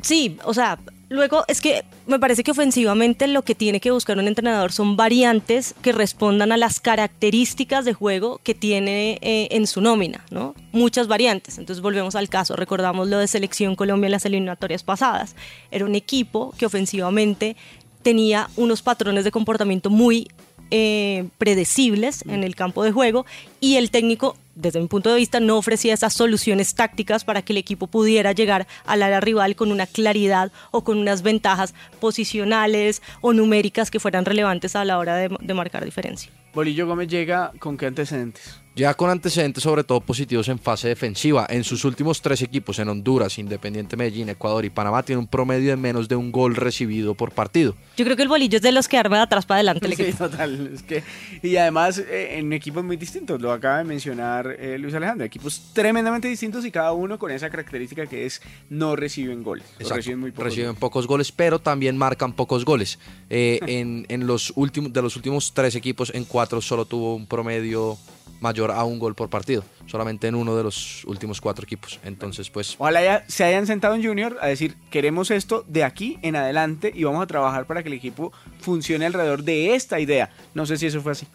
Sí, 0.00 0.38
o 0.44 0.54
sea, 0.54 0.78
luego 1.08 1.44
es 1.48 1.60
que 1.60 1.84
me 2.06 2.18
parece 2.18 2.44
que 2.44 2.52
ofensivamente 2.52 3.26
lo 3.26 3.42
que 3.42 3.54
tiene 3.54 3.80
que 3.80 3.90
buscar 3.90 4.16
un 4.16 4.28
entrenador 4.28 4.72
son 4.72 4.96
variantes 4.96 5.74
que 5.82 5.92
respondan 5.92 6.52
a 6.52 6.56
las 6.56 6.80
características 6.80 7.84
de 7.84 7.94
juego 7.94 8.40
que 8.44 8.54
tiene 8.54 9.18
eh, 9.20 9.48
en 9.50 9.66
su 9.66 9.80
nómina, 9.80 10.24
¿no? 10.30 10.54
Muchas 10.72 11.08
variantes. 11.08 11.58
Entonces 11.58 11.82
volvemos 11.82 12.14
al 12.14 12.28
caso, 12.28 12.54
recordamos 12.56 13.08
lo 13.08 13.18
de 13.18 13.26
Selección 13.26 13.74
Colombia 13.74 14.06
en 14.06 14.12
las 14.12 14.24
eliminatorias 14.24 14.84
pasadas. 14.84 15.34
Era 15.70 15.84
un 15.84 15.96
equipo 15.96 16.54
que 16.56 16.66
ofensivamente 16.66 17.56
tenía 18.02 18.48
unos 18.56 18.82
patrones 18.82 19.24
de 19.24 19.32
comportamiento 19.32 19.90
muy 19.90 20.28
eh, 20.70 21.28
predecibles 21.38 22.24
en 22.26 22.44
el 22.44 22.54
campo 22.54 22.84
de 22.84 22.92
juego 22.92 23.26
y 23.60 23.76
el 23.76 23.90
técnico 23.90 24.36
desde 24.58 24.80
mi 24.80 24.88
punto 24.88 25.10
de 25.10 25.16
vista, 25.16 25.38
no 25.38 25.56
ofrecía 25.56 25.94
esas 25.94 26.12
soluciones 26.12 26.74
tácticas 26.74 27.24
para 27.24 27.42
que 27.42 27.52
el 27.52 27.58
equipo 27.58 27.86
pudiera 27.86 28.32
llegar 28.32 28.66
al 28.86 29.02
área 29.04 29.20
rival 29.20 29.54
con 29.54 29.70
una 29.70 29.86
claridad 29.86 30.50
o 30.72 30.82
con 30.82 30.98
unas 30.98 31.22
ventajas 31.22 31.74
posicionales 32.00 33.00
o 33.20 33.32
numéricas 33.32 33.90
que 33.90 34.00
fueran 34.00 34.24
relevantes 34.24 34.74
a 34.74 34.84
la 34.84 34.98
hora 34.98 35.14
de, 35.14 35.34
de 35.40 35.54
marcar 35.54 35.84
diferencia. 35.84 36.32
Bolillo 36.52 36.88
Gómez 36.88 37.06
llega 37.08 37.52
con 37.60 37.76
qué 37.76 37.86
antecedentes? 37.86 38.60
Ya 38.78 38.94
con 38.94 39.10
antecedentes 39.10 39.64
sobre 39.64 39.82
todo 39.82 40.00
positivos 40.00 40.46
en 40.46 40.56
fase 40.56 40.86
defensiva. 40.86 41.44
En 41.50 41.64
sus 41.64 41.84
últimos 41.84 42.22
tres 42.22 42.42
equipos, 42.42 42.78
en 42.78 42.88
Honduras, 42.88 43.36
Independiente 43.36 43.96
Medellín, 43.96 44.28
Ecuador 44.28 44.64
y 44.64 44.70
Panamá, 44.70 45.02
tiene 45.02 45.18
un 45.18 45.26
promedio 45.26 45.70
de 45.70 45.76
menos 45.76 46.06
de 46.06 46.14
un 46.14 46.30
gol 46.30 46.54
recibido 46.54 47.16
por 47.16 47.32
partido. 47.32 47.74
Yo 47.96 48.04
creo 48.04 48.16
que 48.16 48.22
el 48.22 48.28
bolillo 48.28 48.54
es 48.54 48.62
de 48.62 48.70
los 48.70 48.86
que 48.86 48.96
arma 48.96 49.16
de 49.16 49.22
atrás 49.24 49.46
para 49.46 49.56
adelante. 49.56 49.96
sí, 49.96 50.12
total. 50.16 50.70
Es 50.74 50.84
que, 50.84 51.02
y 51.42 51.56
además 51.56 51.98
eh, 51.98 52.38
en 52.38 52.52
equipos 52.52 52.84
muy 52.84 52.96
distintos, 52.96 53.40
lo 53.40 53.50
acaba 53.50 53.78
de 53.78 53.84
mencionar 53.84 54.46
eh, 54.60 54.78
Luis 54.78 54.94
Alejandro, 54.94 55.26
equipos 55.26 55.60
tremendamente 55.72 56.28
distintos 56.28 56.64
y 56.64 56.70
cada 56.70 56.92
uno 56.92 57.18
con 57.18 57.32
esa 57.32 57.50
característica 57.50 58.06
que 58.06 58.26
es 58.26 58.40
no 58.70 58.94
reciben 58.94 59.42
goles. 59.42 59.66
Reciben, 59.80 60.20
muy 60.20 60.30
pocos, 60.30 60.44
reciben 60.44 60.68
goles. 60.68 60.80
pocos 60.80 61.06
goles, 61.08 61.32
pero 61.32 61.58
también 61.58 61.96
marcan 61.96 62.32
pocos 62.32 62.64
goles. 62.64 63.00
Eh, 63.28 63.58
en, 63.66 64.06
en 64.08 64.28
los 64.28 64.52
últimos, 64.54 64.92
de 64.92 65.02
los 65.02 65.16
últimos 65.16 65.52
tres 65.52 65.74
equipos, 65.74 66.12
en 66.14 66.24
cuatro 66.24 66.60
solo 66.60 66.84
tuvo 66.84 67.16
un 67.16 67.26
promedio 67.26 67.98
mayor 68.40 68.70
a 68.70 68.84
un 68.84 68.98
gol 68.98 69.14
por 69.14 69.28
partido, 69.28 69.64
solamente 69.86 70.26
en 70.28 70.34
uno 70.34 70.56
de 70.56 70.62
los 70.62 71.04
últimos 71.04 71.40
cuatro 71.40 71.64
equipos. 71.64 71.98
Entonces, 72.04 72.50
pues... 72.50 72.76
Ojalá 72.78 73.24
se 73.26 73.44
hayan 73.44 73.66
sentado 73.66 73.94
en 73.94 74.04
Junior 74.04 74.38
a 74.40 74.46
decir, 74.46 74.76
queremos 74.90 75.30
esto 75.30 75.64
de 75.68 75.84
aquí 75.84 76.18
en 76.22 76.36
adelante 76.36 76.92
y 76.94 77.04
vamos 77.04 77.22
a 77.22 77.26
trabajar 77.26 77.66
para 77.66 77.82
que 77.82 77.88
el 77.88 77.94
equipo 77.94 78.32
funcione 78.60 79.06
alrededor 79.06 79.42
de 79.42 79.74
esta 79.74 80.00
idea. 80.00 80.30
No 80.54 80.66
sé 80.66 80.76
si 80.76 80.86
eso 80.86 81.00
fue 81.00 81.12
así. 81.12 81.26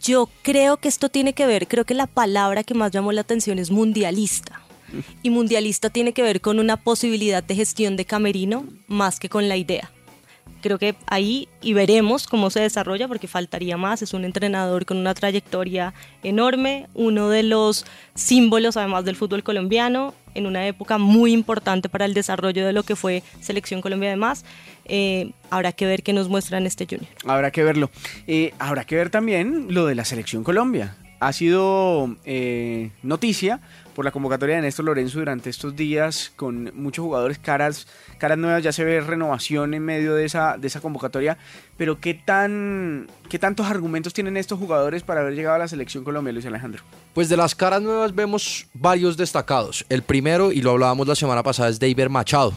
Yo 0.00 0.28
creo 0.42 0.76
que 0.76 0.88
esto 0.88 1.08
tiene 1.08 1.32
que 1.32 1.46
ver, 1.46 1.66
creo 1.66 1.84
que 1.84 1.94
la 1.94 2.06
palabra 2.06 2.62
que 2.62 2.74
más 2.74 2.92
llamó 2.92 3.12
la 3.12 3.22
atención 3.22 3.58
es 3.58 3.70
mundialista. 3.70 4.60
Y 5.22 5.30
mundialista 5.30 5.90
tiene 5.90 6.12
que 6.12 6.22
ver 6.22 6.40
con 6.40 6.60
una 6.60 6.76
posibilidad 6.76 7.42
de 7.42 7.56
gestión 7.56 7.96
de 7.96 8.04
camerino 8.04 8.64
más 8.86 9.18
que 9.18 9.28
con 9.28 9.48
la 9.48 9.56
idea 9.56 9.93
creo 10.64 10.78
que 10.78 10.94
ahí 11.06 11.46
y 11.60 11.74
veremos 11.74 12.26
cómo 12.26 12.48
se 12.48 12.60
desarrolla 12.60 13.06
porque 13.06 13.28
faltaría 13.28 13.76
más. 13.76 14.00
Es 14.00 14.14
un 14.14 14.24
entrenador 14.24 14.86
con 14.86 14.96
una 14.96 15.12
trayectoria 15.12 15.92
enorme, 16.22 16.88
uno 16.94 17.28
de 17.28 17.42
los 17.42 17.84
símbolos 18.14 18.78
además 18.78 19.04
del 19.04 19.14
fútbol 19.14 19.42
colombiano 19.42 20.14
en 20.34 20.46
una 20.46 20.66
época 20.66 20.96
muy 20.96 21.32
importante 21.32 21.90
para 21.90 22.06
el 22.06 22.14
desarrollo 22.14 22.64
de 22.64 22.72
lo 22.72 22.82
que 22.82 22.96
fue 22.96 23.22
Selección 23.40 23.82
Colombia 23.82 24.08
además. 24.08 24.46
Eh, 24.86 25.32
habrá 25.50 25.72
que 25.72 25.84
ver 25.84 26.02
qué 26.02 26.14
nos 26.14 26.30
muestra 26.30 26.56
en 26.56 26.64
este 26.64 26.86
Junior. 26.86 27.12
Habrá 27.26 27.50
que 27.50 27.62
verlo. 27.62 27.90
Eh, 28.26 28.54
habrá 28.58 28.84
que 28.84 28.96
ver 28.96 29.10
también 29.10 29.66
lo 29.68 29.84
de 29.84 29.94
la 29.94 30.06
Selección 30.06 30.44
Colombia. 30.44 30.96
Ha 31.20 31.34
sido 31.34 32.16
eh, 32.24 32.90
noticia 33.02 33.60
por 33.94 34.04
la 34.04 34.10
convocatoria 34.10 34.56
de 34.56 34.62
Néstor 34.62 34.84
Lorenzo 34.84 35.18
durante 35.18 35.50
estos 35.50 35.74
días 35.74 36.32
con 36.36 36.72
muchos 36.74 37.04
jugadores 37.04 37.38
caras, 37.38 37.86
caras 38.18 38.38
nuevas, 38.38 38.62
ya 38.62 38.72
se 38.72 38.84
ve 38.84 39.00
renovación 39.00 39.74
en 39.74 39.84
medio 39.84 40.14
de 40.14 40.24
esa, 40.24 40.58
de 40.58 40.66
esa 40.66 40.80
convocatoria, 40.80 41.38
pero 41.76 42.00
¿qué, 42.00 42.14
tan, 42.14 43.06
¿qué 43.28 43.38
tantos 43.38 43.66
argumentos 43.66 44.12
tienen 44.12 44.36
estos 44.36 44.58
jugadores 44.58 45.02
para 45.02 45.20
haber 45.20 45.34
llegado 45.34 45.56
a 45.56 45.60
la 45.60 45.68
selección 45.68 46.04
Colombia, 46.04 46.32
Luis 46.32 46.46
Alejandro? 46.46 46.82
Pues 47.14 47.28
de 47.28 47.36
las 47.36 47.54
caras 47.54 47.80
nuevas 47.80 48.14
vemos 48.14 48.66
varios 48.74 49.16
destacados. 49.16 49.86
El 49.88 50.02
primero, 50.02 50.52
y 50.52 50.60
lo 50.60 50.72
hablábamos 50.72 51.08
la 51.08 51.14
semana 51.14 51.42
pasada, 51.42 51.68
es 51.68 51.78
David 51.78 52.08
Machado 52.08 52.54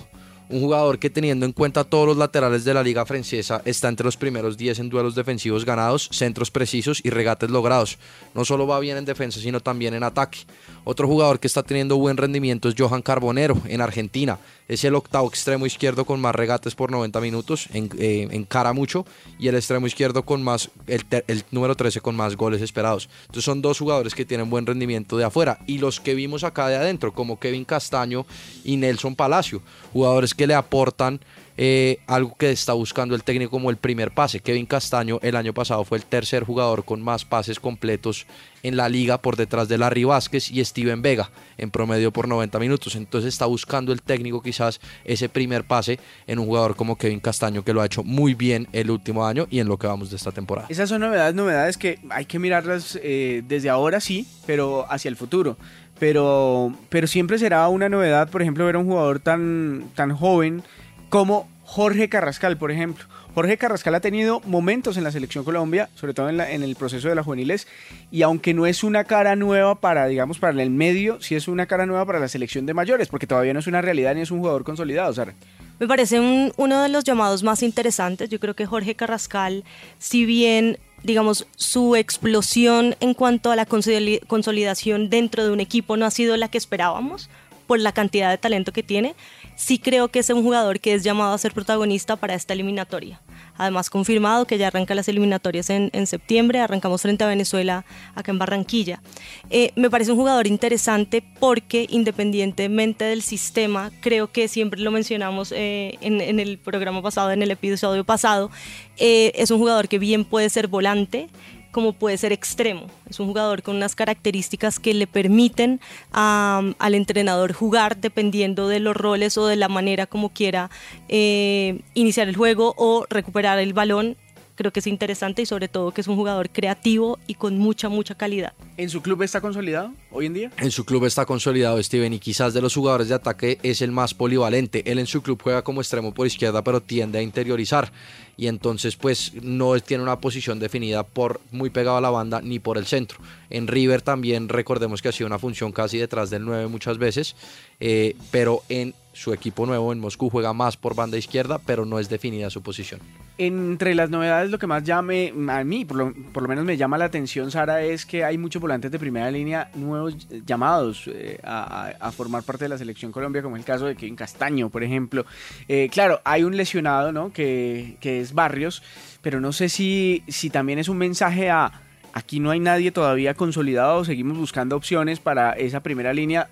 un 0.50 0.62
jugador 0.62 1.00
que 1.00 1.10
teniendo 1.10 1.46
en 1.46 1.51
cuenta 1.51 1.84
todos 1.84 2.08
los 2.08 2.18
laterales 2.18 2.63
de 2.63 2.74
la 2.74 2.84
liga 2.84 3.06
francesa 3.06 3.62
está 3.66 3.89
entre 3.89 4.06
los 4.06 4.18
primeros 4.18 4.58
10 4.58 4.80
en 4.80 4.89
duelos 4.89 5.16
defensivos 5.16 5.66
ganados, 5.66 6.10
centros 6.12 6.51
precisos 6.51 7.01
y 7.04 7.10
regates 7.10 7.50
logrados. 7.50 7.98
No 8.34 8.46
solo 8.46 8.68
va 8.68 8.80
bien 8.80 8.98
en 8.98 9.06
defensa, 9.06 9.39
sino 9.39 9.60
también 9.60 9.94
en 9.94 10.04
ataque. 10.04 10.39
Otro 10.84 11.08
jugador 11.08 11.39
que 11.39 11.48
está 11.48 11.63
teniendo 11.63 11.98
buen 11.98 12.16
rendimiento 12.16 12.70
es 12.70 12.75
Johan 12.77 13.01
Carbonero 13.01 13.62
en 13.68 13.82
Argentina. 13.82 14.39
Es 14.68 14.84
el 14.84 14.96
octavo 14.96 15.27
extremo 15.27 15.66
izquierdo 15.66 16.06
con 16.06 16.20
más 16.20 16.36
regates 16.36 16.75
por 16.75 16.92
90 16.92 17.22
minutos, 17.22 17.68
en, 17.74 17.89
eh, 17.98 18.46
cara 18.48 18.74
mucho, 18.74 19.06
y 19.39 19.48
el 19.48 19.56
extremo 19.56 19.88
izquierdo 19.88 20.24
con 20.24 20.44
más, 20.44 20.70
el, 20.88 21.44
número 21.51 21.75
13 21.75 22.01
con 22.01 22.16
más 22.16 22.36
goles 22.36 22.62
esperados. 22.62 23.10
Entonces 23.22 23.46
son 23.46 23.62
dos 23.62 23.80
jugadores 23.80 24.13
que 24.13 24.25
tienen 24.25 24.50
buen 24.50 24.66
rendimiento 24.66 25.18
de 25.18 25.24
afuera. 25.24 25.60
Y 25.68 25.77
los 25.77 26.00
que 26.00 26.16
vimos 26.16 26.44
acá 26.44 26.68
de 26.68 26.75
adentro, 26.75 27.13
como 27.13 27.39
Kevin 27.39 27.66
Castaño 27.66 28.25
y 28.63 28.77
Nelson 28.77 29.16
Palacio, 29.16 29.62
jugadores 29.94 30.34
que 30.38 30.48
le 30.48 30.53
aportan 30.53 31.20
eh, 31.60 31.98
algo 32.06 32.36
que 32.38 32.51
está 32.51 32.74
buscando 32.74 33.15
el 33.15 33.24
técnico 33.24 33.50
como 33.50 33.72
el 33.72 33.77
primer 33.77 34.12
pase. 34.12 34.39
Kevin 34.39 34.67
Castaño 34.67 35.20
el 35.24 35.36
año 35.36 35.53
pasado 35.53 35.84
fue 35.84 35.98
el 35.98 36.06
tercer 36.06 36.44
jugador 36.44 36.86
con 36.86 37.01
más 37.01 37.25
pases 37.25 37.60
completos 37.60 38.27
en 38.62 38.77
la 38.77 38.89
liga 38.89 39.17
por 39.20 39.36
detrás 39.36 39.67
de 39.67 39.77
Larry 39.79 40.03
Vázquez 40.03 40.51
y 40.51 40.63
Steven 40.63 41.01
Vega 41.01 41.32
en 41.58 41.72
promedio 41.72 42.12
por 42.12 42.27
90 42.27 42.60
minutos. 42.60 42.96
Entonces 42.96 43.34
está 43.34 43.48
buscando 43.48 43.91
el 43.91 44.03
técnico 44.03 44.41
quizás 44.44 44.79
ese 45.03 45.29
primer 45.29 45.63
pase 45.63 46.00
en 46.27 46.38
un 46.38 46.46
jugador 46.46 46.75
como 46.75 46.96
Kevin 46.96 47.20
Castaño 47.20 47.63
que 47.63 47.74
lo 47.74 47.82
ha 47.82 47.88
hecho 47.88 48.03
muy 48.03 48.36
bien 48.36 48.67
el 48.72 48.91
último 48.91 49.25
año 49.25 49.48
y 49.50 49.60
en 49.60 49.67
lo 49.67 49.77
que 49.77 49.88
vamos 49.88 50.12
de 50.12 50.17
esta 50.17 50.32
temporada. 50.32 50.67
Esas 50.70 50.89
son 50.89 51.01
novedades, 51.01 51.34
novedades 51.34 51.77
que 51.77 52.00
hay 52.10 52.25
que 52.25 52.38
mirarlas 52.38 53.00
eh, 53.01 53.41
desde 53.48 53.70
ahora 53.70 54.00
sí, 54.00 54.27
pero 54.46 54.86
hacia 54.91 55.10
el 55.10 55.15
futuro 55.15 55.58
pero, 56.00 56.74
pero 56.89 57.08
siempre 57.08 57.39
será 57.39 57.68
una 57.70 57.89
novedad, 57.89 58.30
por 58.30 58.42
ejemplo, 58.42 58.66
ver 58.66 58.75
a 58.75 58.80
un 58.80 58.88
jugador 58.88 59.20
tan, 59.20 59.86
tan 59.96 60.16
joven 60.16 60.63
como 61.10 61.48
Jorge 61.63 62.10
Carrascal, 62.10 62.58
por 62.58 62.72
ejemplo. 62.72 63.06
Jorge 63.34 63.58
Carrascal 63.58 63.94
ha 63.94 64.00
tenido 64.00 64.42
momentos 64.46 64.98
en 64.98 65.04
la 65.04 65.12
selección 65.12 65.44
Colombia, 65.44 65.89
sobre 65.94 66.13
todo 66.13 66.30
en, 66.30 66.39
en, 66.42 66.63
el 66.63 66.75
proceso 66.75 67.08
de 67.08 67.13
las 67.13 67.25
juveniles, 67.25 67.68
y 68.10 68.24
aunque 68.24 68.54
no 68.54 68.66
es 68.66 68.84
una 68.84 69.04
cara 69.04 69.36
nueva 69.36 69.75
para, 69.80 70.08
digamos, 70.08 70.39
para 70.39 70.60
el 70.62 70.70
medio, 70.72 71.22
sí 71.22 71.36
es 71.36 71.48
una 71.48 71.68
cara 71.68 71.86
nueva 71.86 72.06
para 72.06 72.20
la 72.20 72.30
selección 72.30 72.66
de 72.66 72.74
mayores, 72.74 73.10
porque 73.10 73.27
todavía 73.27 73.54
no 73.54 73.60
es 73.60 73.68
una 73.68 73.82
realidad 73.82 74.16
ni 74.16 74.22
es 74.22 74.32
un 74.32 74.39
jugador 74.39 74.63
consolidado, 74.63 75.13
Sara. 75.13 75.36
Me 75.80 75.88
parece 75.88 76.51
uno 76.58 76.82
de 76.82 76.89
los 76.89 77.04
llamados 77.04 77.44
más 77.44 77.62
interesantes. 77.62 78.30
Yo 78.30 78.39
creo 78.39 78.56
que 78.56 78.66
Jorge 78.66 78.96
Carrascal, 78.96 79.63
si 80.00 80.25
bien 80.25 80.80
digamos, 81.04 81.48
su 81.56 81.96
explosión 81.96 82.96
en 83.00 83.13
cuanto 83.13 83.51
a 83.51 83.56
la 83.56 83.66
consolidación 83.66 85.10
dentro 85.10 85.44
de 85.44 85.51
un 85.51 85.60
equipo 85.60 85.98
no 85.98 86.06
ha 86.06 86.12
sido 86.12 86.38
la 86.38 86.50
que 86.50 86.58
esperábamos 86.58 87.30
por 87.68 87.80
la 87.80 87.92
cantidad 87.92 88.30
de 88.30 88.38
talento 88.38 88.72
que 88.72 88.84
tiene, 88.84 89.16
sí 89.56 89.77
creo 89.77 90.08
que 90.08 90.20
es 90.20 90.30
un 90.30 90.42
jugador 90.42 90.80
que 90.80 90.94
es 90.94 91.04
llamado 91.04 91.34
a 91.34 91.38
ser 91.38 91.54
protagonista 91.54 92.16
para 92.16 92.34
esta 92.34 92.54
eliminatoria. 92.54 93.22
Además, 93.57 93.89
confirmado 93.89 94.45
que 94.45 94.57
ya 94.57 94.67
arranca 94.67 94.95
las 94.95 95.07
eliminatorias 95.07 95.69
en, 95.69 96.07
septiembre, 96.07 96.59
arrancamos 96.59 97.01
frente 97.01 97.23
a 97.23 97.27
Venezuela 97.27 97.85
acá 98.15 98.31
en 98.31 98.39
Barranquilla. 98.39 99.01
Eh, 99.49 99.71
me 99.75 99.89
parece 99.89 100.11
un 100.11 100.17
jugador 100.17 100.47
interesante 100.47 101.23
porque 101.39 101.87
independientemente 101.89 103.05
del 103.05 103.21
sistema, 103.21 103.91
creo 104.01 104.31
que 104.31 104.47
siempre 104.47 104.79
lo 104.79 104.91
mencionamos 104.91 105.51
eh, 105.51 105.97
en, 106.01 106.39
el 106.39 106.57
programa 106.57 107.01
pasado, 107.01 107.31
en 107.31 107.41
el 107.41 107.51
episodio 107.51 108.03
pasado, 108.03 108.51
eh, 108.97 109.31
es 109.35 109.51
un 109.51 109.59
jugador 109.59 109.87
que 109.87 109.99
bien 109.99 110.25
puede 110.25 110.49
ser 110.49 110.67
volante, 110.67 111.29
como 111.77 111.93
puede 111.93 112.17
ser 112.17 112.34
extremo. 112.34 112.88
Es 113.07 113.19
un 113.19 113.27
jugador 113.27 113.62
con 113.62 113.75
unas 113.75 113.93
características 113.93 114.79
que 114.79 114.96
le 114.96 115.05
permiten 115.05 115.79
al 116.12 116.96
entrenador 116.96 117.53
jugar 117.53 117.98
dependiendo 117.98 118.67
de 118.67 118.79
los 118.79 118.98
roles 118.98 119.38
o 119.38 119.46
de 119.46 119.57
la 119.57 119.69
manera 119.69 120.07
como 120.07 120.29
quiera 120.29 120.72
eh, 121.07 121.81
iniciar 121.93 122.29
el 122.29 122.36
juego 122.36 122.74
o 122.77 123.05
recuperar 123.07 123.60
el 123.60 123.74
balón 123.74 124.17
creo 124.57 124.73
que 124.73 124.81
es 124.81 124.87
interesante 124.87 125.43
y 125.43 125.45
sobre 125.45 125.69
todo 125.69 125.91
que 125.91 126.01
es 126.01 126.07
un 126.07 126.17
jugador 126.17 126.49
creativo 126.49 127.19
y 127.27 127.35
con 127.35 127.57
mucha, 127.57 127.87
mucha 127.87 128.15
calidad. 128.15 128.53
¿En 128.75 128.89
su 128.89 129.01
club 129.01 129.21
está 129.21 129.39
consolidado 129.39 129.93
hoy 130.11 130.25
en 130.25 130.33
día? 130.33 130.51
En 130.57 130.71
su 130.71 130.83
club 130.83 131.05
está 131.05 131.25
consolidado 131.25 131.81
Steven 131.81 132.11
y 132.13 132.19
quizás 132.19 132.53
de 132.53 132.61
los 132.61 132.73
jugadores 132.73 133.07
de 133.07 133.15
ataque 133.15 133.59
es 133.63 133.81
el 133.81 133.91
más 133.91 134.13
polivalente. 134.13 134.83
Él 134.91 134.99
en 134.99 135.07
su 135.07 135.21
club 135.21 135.39
juega 135.41 135.63
como 135.63 135.79
extremo 135.79 136.13
por 136.13 136.27
izquierda 136.27 136.63
pero 136.63 136.81
tiende 136.81 137.19
a 137.19 137.21
interiorizar 137.21 137.91
y 138.35 138.47
entonces 138.47 138.95
pues 138.95 139.33
no 139.41 139.79
tiene 139.79 140.03
una 140.03 140.19
posición 140.19 140.59
definida 140.59 141.03
por 141.03 141.39
muy 141.51 141.69
pegado 141.69 141.97
a 141.97 142.01
la 142.01 142.09
banda 142.09 142.41
ni 142.41 142.59
por 142.59 142.77
el 142.77 142.85
centro. 142.85 143.19
En 143.49 143.67
River 143.67 144.01
también 144.01 144.49
recordemos 144.49 145.01
que 145.01 145.09
ha 145.09 145.11
sido 145.11 145.27
una 145.27 145.39
función 145.39 145.71
casi 145.71 145.97
detrás 145.97 146.29
del 146.29 146.45
9 146.45 146.67
muchas 146.67 146.97
veces, 146.97 147.35
eh, 147.79 148.15
pero 148.31 148.63
en 148.69 148.93
su 149.17 149.34
equipo 149.34 149.65
nuevo 149.65 149.91
en 149.91 150.00
Moscú 150.00 150.29
juega 150.29 150.53
más 150.53 150.77
por 150.77 150.93
banda 150.93 151.17
izquierda, 151.17 151.60
pero 151.65 151.86
no 151.86 151.98
es 151.98 152.07
definida 152.07 152.51
su 152.51 152.62
posición. 152.62 153.00
Entre 153.39 153.96
las 153.96 154.12
novedades, 154.12 154.51
lo 154.51 154.60
que 154.60 154.67
más 154.67 154.84
llame 154.84 155.34
a 155.50 155.63
mí, 155.63 155.86
por 155.86 155.98
lo, 155.98 156.48
menos 156.48 156.65
me 156.65 156.77
llama 156.77 157.00
la 157.00 157.05
atención, 157.05 157.50
Sara, 157.50 157.81
es 157.81 158.05
que 158.05 158.24
hay 158.24 158.38
muchos 158.38 158.62
volantes 158.62 158.91
de 158.91 159.00
primera 159.00 159.31
línea 159.31 159.72
nuevos 159.74 160.27
llamados 160.46 161.10
eh, 161.12 161.39
a, 161.43 162.12
formar 162.15 162.43
parte 162.43 162.65
de 162.65 162.69
la 162.69 162.77
selección 162.77 163.12
Colombia, 163.12 163.41
como 163.41 163.57
el 163.57 163.63
caso 163.63 163.88
de 163.88 163.96
Kevin 163.96 164.15
Castaño, 164.15 164.69
por 164.69 164.84
ejemplo. 164.84 165.25
Eh, 165.67 165.89
claro, 165.91 166.22
hay 166.24 166.43
un 166.43 166.55
lesionado, 166.55 167.12
¿no? 167.12 167.34
Que, 167.34 167.98
que, 168.00 168.22
es 168.22 168.34
Barrios, 168.34 168.84
pero 169.24 169.41
no 169.41 169.51
sé 169.51 169.67
si, 169.67 170.24
si 170.27 170.51
también 170.51 170.77
es 170.77 170.89
un 170.89 170.98
mensaje 170.98 171.50
a 171.50 171.72
aquí 172.17 172.39
no 172.39 172.50
hay 172.50 172.60
nadie 172.60 172.91
todavía 172.91 173.36
consolidado, 173.36 174.03
seguimos 174.03 174.38
buscando 174.38 174.75
opciones 174.75 175.19
para 175.19 175.51
esa 175.51 175.81
primera 175.81 176.13
línea 176.13 176.50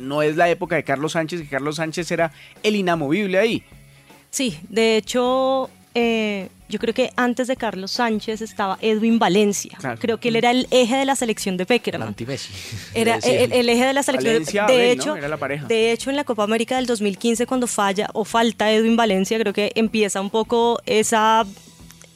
no 0.00 0.22
es 0.22 0.36
la 0.36 0.48
época 0.48 0.76
de 0.76 0.84
Carlos 0.84 1.12
Sánchez, 1.12 1.42
que 1.42 1.48
Carlos 1.48 1.76
Sánchez 1.76 2.10
era 2.10 2.32
el 2.62 2.76
inamovible 2.76 3.38
ahí. 3.38 3.62
Sí, 4.30 4.58
de 4.68 4.96
hecho, 4.96 5.70
eh, 5.94 6.48
yo 6.68 6.78
creo 6.78 6.94
que 6.94 7.10
antes 7.16 7.48
de 7.48 7.56
Carlos 7.56 7.90
Sánchez 7.90 8.42
estaba 8.42 8.78
Edwin 8.80 9.18
Valencia. 9.18 9.76
Creo 9.98 10.20
que 10.20 10.28
él 10.28 10.36
era 10.36 10.52
el 10.52 10.68
eje 10.70 10.96
de 10.96 11.04
la 11.04 11.16
selección 11.16 11.56
de 11.56 11.66
Peckerman. 11.66 12.14
Era 12.94 13.16
el, 13.24 13.68
eje 13.68 13.84
de 13.84 13.92
la 13.92 14.02
selección 14.02 14.34
de, 14.34 14.92
hecho, 14.92 15.14
de 15.68 15.92
hecho, 15.92 16.10
en 16.10 16.16
la 16.16 16.24
Copa 16.24 16.44
América 16.44 16.76
del 16.76 16.86
2015, 16.86 17.46
cuando 17.46 17.66
falla 17.66 18.08
o 18.12 18.24
falta 18.24 18.70
Edwin 18.72 18.96
Valencia, 18.96 19.38
creo 19.38 19.52
que 19.52 19.72
empieza 19.74 20.20
un 20.20 20.30
poco 20.30 20.80
esa 20.86 21.44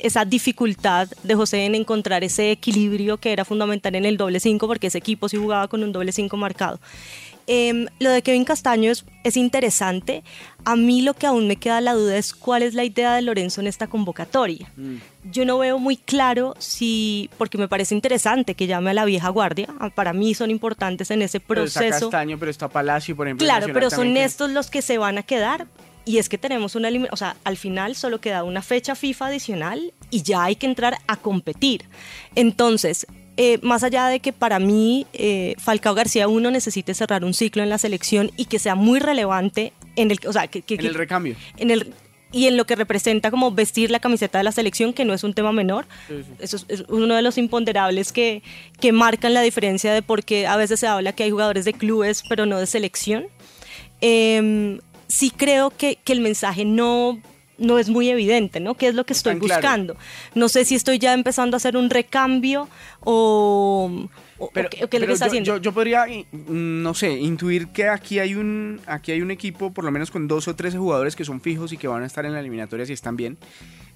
esa 0.04 0.26
dificultad 0.26 1.08
de 1.22 1.34
José 1.34 1.64
en 1.64 1.74
encontrar 1.74 2.24
ese 2.24 2.50
equilibrio 2.50 3.16
que 3.16 3.32
era 3.32 3.46
fundamental 3.46 3.94
en 3.94 4.04
el 4.04 4.18
doble 4.18 4.38
5, 4.38 4.66
porque 4.66 4.88
ese 4.88 4.98
equipo 4.98 5.30
sí 5.30 5.38
jugaba 5.38 5.66
con 5.66 5.82
un 5.82 5.92
doble 5.92 6.12
5 6.12 6.36
marcado. 6.36 6.78
Em, 7.46 7.86
lo 7.98 8.10
de 8.10 8.22
Kevin 8.22 8.44
Castaño 8.44 8.90
es, 8.90 9.36
interesante. 9.36 10.22
A 10.64 10.76
mí 10.76 11.02
lo 11.02 11.14
que 11.14 11.26
aún 11.26 11.46
me 11.46 11.56
queda 11.56 11.80
la 11.80 11.92
duda 11.92 12.16
es 12.16 12.32
cuál 12.32 12.62
es 12.62 12.72
la 12.74 12.84
idea 12.84 13.14
de 13.14 13.22
Lorenzo 13.22 13.60
en 13.60 13.66
esta 13.66 13.86
convocatoria. 13.86 14.70
Mm. 14.76 14.96
Yo 15.30 15.44
no 15.44 15.58
veo 15.58 15.78
muy 15.78 15.96
claro 15.96 16.54
si, 16.58 17.28
porque 17.36 17.58
me 17.58 17.68
parece 17.68 17.94
interesante 17.94 18.54
que 18.54 18.66
llame 18.66 18.90
a 18.90 18.94
la 18.94 19.04
vieja 19.04 19.28
guardia. 19.28 19.68
Ah, 19.78 19.90
para 19.90 20.12
mí 20.12 20.34
son 20.34 20.50
importantes 20.50 21.10
en 21.10 21.20
ese 21.20 21.40
proceso. 21.40 21.80
Pero 21.80 21.94
está 21.94 22.06
Castaño, 22.06 22.38
pero 22.38 22.50
está 22.50 22.68
Palacio, 22.68 23.14
por 23.14 23.26
ejemplo. 23.26 23.44
Claro, 23.44 23.66
pero 23.72 23.90
son 23.90 24.16
estos 24.16 24.50
los 24.50 24.70
que 24.70 24.80
se 24.80 24.96
van 24.96 25.18
a 25.18 25.22
quedar. 25.22 25.66
Y 26.06 26.18
es 26.18 26.28
que 26.28 26.36
tenemos 26.36 26.74
una, 26.74 26.90
o 27.10 27.16
sea, 27.16 27.36
al 27.44 27.56
final 27.56 27.96
solo 27.96 28.20
queda 28.20 28.44
una 28.44 28.60
fecha 28.60 28.94
FIFA 28.94 29.26
adicional 29.26 29.92
y 30.10 30.22
ya 30.22 30.44
hay 30.44 30.56
que 30.56 30.66
entrar 30.66 30.98
a 31.06 31.16
competir. 31.16 31.86
Entonces, 32.34 33.06
eh, 33.36 33.58
más 33.62 33.82
allá 33.82 34.06
de 34.06 34.20
que 34.20 34.32
para 34.32 34.58
mí 34.58 35.06
eh, 35.12 35.56
Falcao 35.58 35.94
García 35.94 36.28
uno 36.28 36.50
necesite 36.50 36.94
cerrar 36.94 37.24
un 37.24 37.34
ciclo 37.34 37.62
en 37.62 37.68
la 37.68 37.78
selección 37.78 38.30
y 38.36 38.44
que 38.44 38.58
sea 38.58 38.74
muy 38.74 39.00
relevante 39.00 39.72
en 39.96 40.10
el, 40.10 40.20
o 40.26 40.32
sea, 40.32 40.46
que, 40.46 40.62
en 40.68 40.86
el 40.86 40.94
recambio. 40.94 41.34
En 41.56 41.70
el, 41.70 41.92
y 42.30 42.46
en 42.46 42.56
lo 42.56 42.66
que 42.66 42.74
representa 42.74 43.30
como 43.30 43.52
vestir 43.52 43.90
la 43.90 44.00
camiseta 44.00 44.38
de 44.38 44.44
la 44.44 44.52
selección, 44.52 44.92
que 44.92 45.04
no 45.04 45.14
es 45.14 45.22
un 45.22 45.34
tema 45.34 45.52
menor. 45.52 45.86
Eso 46.40 46.58
es, 46.68 46.84
uno 46.88 47.14
de 47.14 47.22
los 47.22 47.38
imponderables 47.38 48.12
que, 48.12 48.42
que 48.80 48.92
marcan 48.92 49.34
la 49.34 49.40
diferencia 49.40 49.92
de 49.92 50.02
por 50.02 50.24
qué 50.24 50.46
a 50.46 50.56
veces 50.56 50.80
se 50.80 50.88
habla 50.88 51.12
que 51.12 51.22
hay 51.22 51.30
jugadores 51.30 51.64
de 51.64 51.72
clubes, 51.72 52.24
pero 52.28 52.44
no 52.44 52.58
de 52.58 52.66
selección. 52.66 53.26
Em, 54.00 54.80
sí 55.06 55.30
creo 55.30 55.70
que, 55.70 55.98
que 56.02 56.12
el 56.12 56.20
mensaje 56.20 56.64
no 56.64 57.20
no 57.58 57.78
es 57.78 57.88
muy 57.88 58.08
evidente, 58.08 58.60
¿no? 58.60 58.74
¿Qué 58.74 58.88
es 58.88 58.94
lo 58.94 59.04
que 59.04 59.12
estoy 59.12 59.36
buscando? 59.36 59.96
No 60.34 60.48
sé 60.48 60.64
si 60.64 60.74
estoy 60.74 60.98
ya 60.98 61.12
empezando 61.12 61.56
a 61.56 61.58
hacer 61.58 61.76
un 61.76 61.90
recambio 61.90 62.68
o, 63.00 64.08
qué, 64.52 64.98
lo 64.98 65.06
que 65.06 65.12
está 65.12 65.26
haciendo. 65.26 65.58
Yo, 65.58 65.72
podría, 65.72 66.06
no 66.32 66.94
sé, 66.94 67.12
intuir 67.12 67.68
que 67.68 67.88
aquí 67.88 68.18
hay 68.18 68.34
un 68.34 68.80
aquí 68.86 69.12
hay 69.12 69.22
un 69.22 69.30
equipo, 69.30 69.72
por 69.72 69.84
lo 69.84 69.90
menos 69.90 70.10
con 70.10 70.28
dos 70.28 70.48
o 70.48 70.56
tres 70.56 70.74
jugadores 70.74 71.16
que 71.16 71.24
son 71.24 71.40
fijos 71.40 71.72
y 71.72 71.76
que 71.76 71.88
van 71.88 72.02
a 72.02 72.06
estar 72.06 72.24
en 72.26 72.32
la 72.32 72.40
eliminatoria 72.40 72.86
si 72.86 72.92
están 72.92 73.16
bien, 73.16 73.38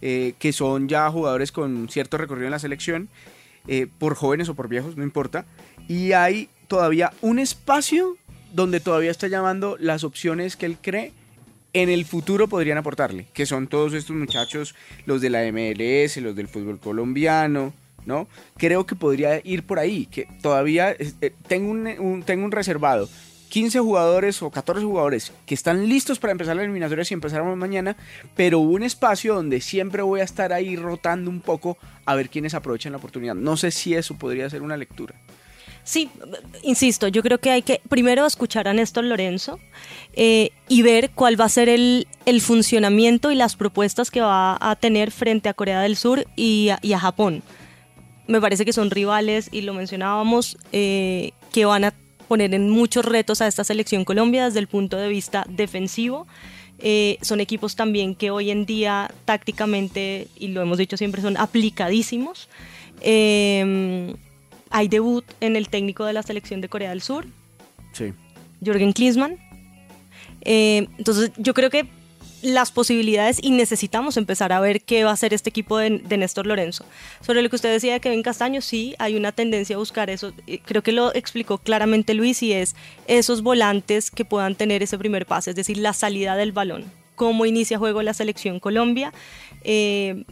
eh, 0.01 0.35
que 0.39 0.53
son 0.53 0.89
ya 0.89 1.11
jugadores 1.11 1.53
con 1.53 1.89
cierto 1.89 2.19
recorrido 2.19 2.47
en 2.47 2.53
la 2.53 2.59
selección, 2.59 3.09
eh, 3.67 3.87
por 3.99 4.15
jóvenes 4.15 4.49
o 4.49 4.55
por 4.55 4.69
viejos, 4.69 4.97
no 4.97 5.03
importa, 5.03 5.45
y 5.89 6.13
hay 6.13 6.49
todavía 6.69 7.13
un 7.21 7.39
espacio 7.39 8.17
donde 8.53 8.81
todavía 8.81 9.11
está 9.11 9.29
llamando 9.29 9.77
las 9.79 10.05
opciones 10.05 10.57
que 10.57 10.67
él 10.67 10.79
cree 10.81 11.13
en 11.73 11.89
el 11.89 12.05
futuro 12.05 12.49
podrían 12.49 12.79
aportarle, 12.79 13.27
que 13.33 13.47
son 13.47 13.67
todos 13.67 13.93
estos 13.95 14.17
muchachos, 14.17 14.75
los 15.07 15.21
de 15.21 15.31
la 15.31 15.43
MLS, 15.53 16.17
los 16.19 16.35
del 16.35 16.49
fútbol 16.49 16.79
colombiano, 16.79 17.73
¿no? 18.07 18.29
Creo 18.57 18.87
que 18.87 18.95
podría 18.95 19.41
ir 19.45 19.65
por 19.65 19.79
ahí, 19.79 20.07
que 20.07 20.27
todavía 20.43 20.93
eh, 20.93 21.33
tengo, 21.47 21.71
un, 21.71 22.23
tengo 22.25 22.45
un 22.45 22.53
reservado. 22.53 23.09
15 23.49 23.81
jugadores 23.81 24.43
o 24.43 24.51
14 24.51 24.85
jugadores 24.85 25.33
que 25.47 25.55
están 25.55 25.89
listos 25.89 26.19
para 26.19 26.33
empezar 26.33 26.55
la 26.57 26.63
eliminatoria 26.63 27.05
si 27.05 27.15
empezáramos 27.15 27.57
mañana, 27.57 27.97
pero 28.37 28.59
un 28.59 28.83
espacio 28.83 29.35
donde 29.35 29.61
siempre 29.63 30.03
voy 30.03 30.21
a 30.21 30.25
estar 30.25 30.53
ahí 30.53 30.77
rotando 30.77 31.31
un 31.31 31.41
poco 31.41 31.79
a 32.05 32.15
ver 32.15 32.29
quiénes 32.29 32.53
aprovechan 32.55 32.93
la 32.93 32.99
oportunidad. 32.99 33.35
No 33.35 33.57
sé 33.57 33.71
si 33.71 33.95
eso 33.95 34.19
podría 34.19 34.51
ser 34.51 34.61
una 34.61 34.77
lectura. 34.77 35.15
Sí, 35.89 36.11
insisto, 36.63 37.09
yo 37.09 37.23
creo 37.23 37.39
que 37.39 37.51
hay 37.51 37.63
que 37.63 37.81
primero 37.89 38.27
escuchar 38.27 38.69
a 38.69 38.75
Néstor 38.75 39.05
Lorenzo 39.05 39.59
eh, 40.13 40.51
y 40.69 40.83
ver 40.83 41.13
cuál 41.15 41.41
va 41.41 41.47
a 41.47 41.49
ser 41.49 41.71
el, 41.71 42.07
funcionamiento 42.43 43.31
y 43.31 43.35
las 43.35 43.57
propuestas 43.57 44.11
que 44.11 44.21
va 44.21 44.59
a 44.61 44.77
tener 44.77 45.11
frente 45.11 45.49
a 45.49 45.55
Corea 45.55 45.81
del 45.81 45.97
Sur 45.97 46.27
y 46.37 46.69
a, 46.69 46.99
Japón. 46.99 47.43
Me 48.27 48.39
parece 48.39 48.67
que 48.67 48.75
son 48.75 48.91
rivales, 48.91 49.49
y 49.51 49.63
lo 49.63 49.73
mencionábamos, 49.73 50.59
eh, 50.73 51.31
que 51.55 51.65
van 51.65 51.85
a 51.85 51.95
poner 52.29 52.53
en 52.53 52.69
muchos 52.69 53.07
retos 53.07 53.41
a 53.41 53.47
esta 53.47 53.65
selección 53.65 54.05
Colombia 54.05 54.45
desde 54.45 54.59
el 54.59 54.69
punto 54.69 54.99
de 54.99 55.09
vista 55.09 55.47
defensivo. 55.49 56.27
Eh, 56.81 57.17
son 57.23 57.41
equipos 57.41 57.77
también 57.77 58.15
que 58.15 58.31
hoy 58.31 58.51
en 58.51 58.67
día 58.67 59.11
tácticamente, 59.25 60.29
y 60.39 60.49
lo 60.49 60.61
hemos 60.61 60.77
dicho 60.77 60.99
siempre, 60.99 61.23
son 61.23 61.39
aplicadísimos 61.39 62.51
hay 64.71 64.89
debut 64.89 65.25
en 65.41 65.57
el 65.57 65.69
técnico 65.69 66.05
de 66.05 66.13
la 66.13 66.23
selección 66.23 66.61
de 66.61 66.69
Corea 66.69 66.91
del 66.91 67.03
Sur. 67.03 67.27
Sí. 67.93 68.13
Jürgen 68.65 68.93
Klinsmann. 68.93 69.39
Eh, 70.43 70.89
entonces, 70.99 71.31
yo 71.37 71.55
creo 71.55 71.71
que 71.71 71.89
las 72.43 72.71
posibilidades 72.71 73.39
y 73.43 73.51
necesitamos 73.51 74.17
empezar 74.17 74.53
a 74.53 74.61
ver 74.61 74.83
qué 74.83 75.05
va 75.05 75.11
a 75.11 75.15
hacer 75.15 75.35
este 75.35 75.51
equipo 75.51 75.79
de, 75.79 75.91
Néstor 75.91 76.47
Lorenzo. 76.47 76.85
Sobre 77.21 77.43
lo 77.43 77.51
que 77.51 77.57
usted 77.57 77.73
decía 77.73 77.95
de 77.95 78.01
Kevin 78.01 78.23
Castaño, 78.23 78.61
sí, 78.61 78.95
hay 78.99 79.17
una 79.17 79.33
tendencia 79.33 79.77
a 79.77 79.79
buscar 79.79 80.11
eso. 80.11 80.33
Eh, 80.47 80.61
creo 80.65 80.83
que 80.83 80.93
lo 80.93 81.15
explicó 81.15 81.59
claramente 81.59 82.15
Luis 82.15 82.43
y 82.43 82.53
es 82.53 82.77
esos 83.07 83.43
volantes 83.43 84.11
que 84.11 84.25
puedan 84.25 84.55
tener 84.55 84.83
ese 84.83 84.99
primer 84.99 85.27
pase, 85.27 85.51
es 85.51 85.57
decir, 85.57 85.79
la 85.79 85.93
salida 85.93 86.37
del 86.37 86.53
balón. 86.53 86.85
cómo 87.17 87.47
inicia 87.47 87.79
juego 87.79 88.01
la 88.03 88.15
selección 88.15 88.61
Colombia. 88.61 89.13
Eh, 89.65 90.25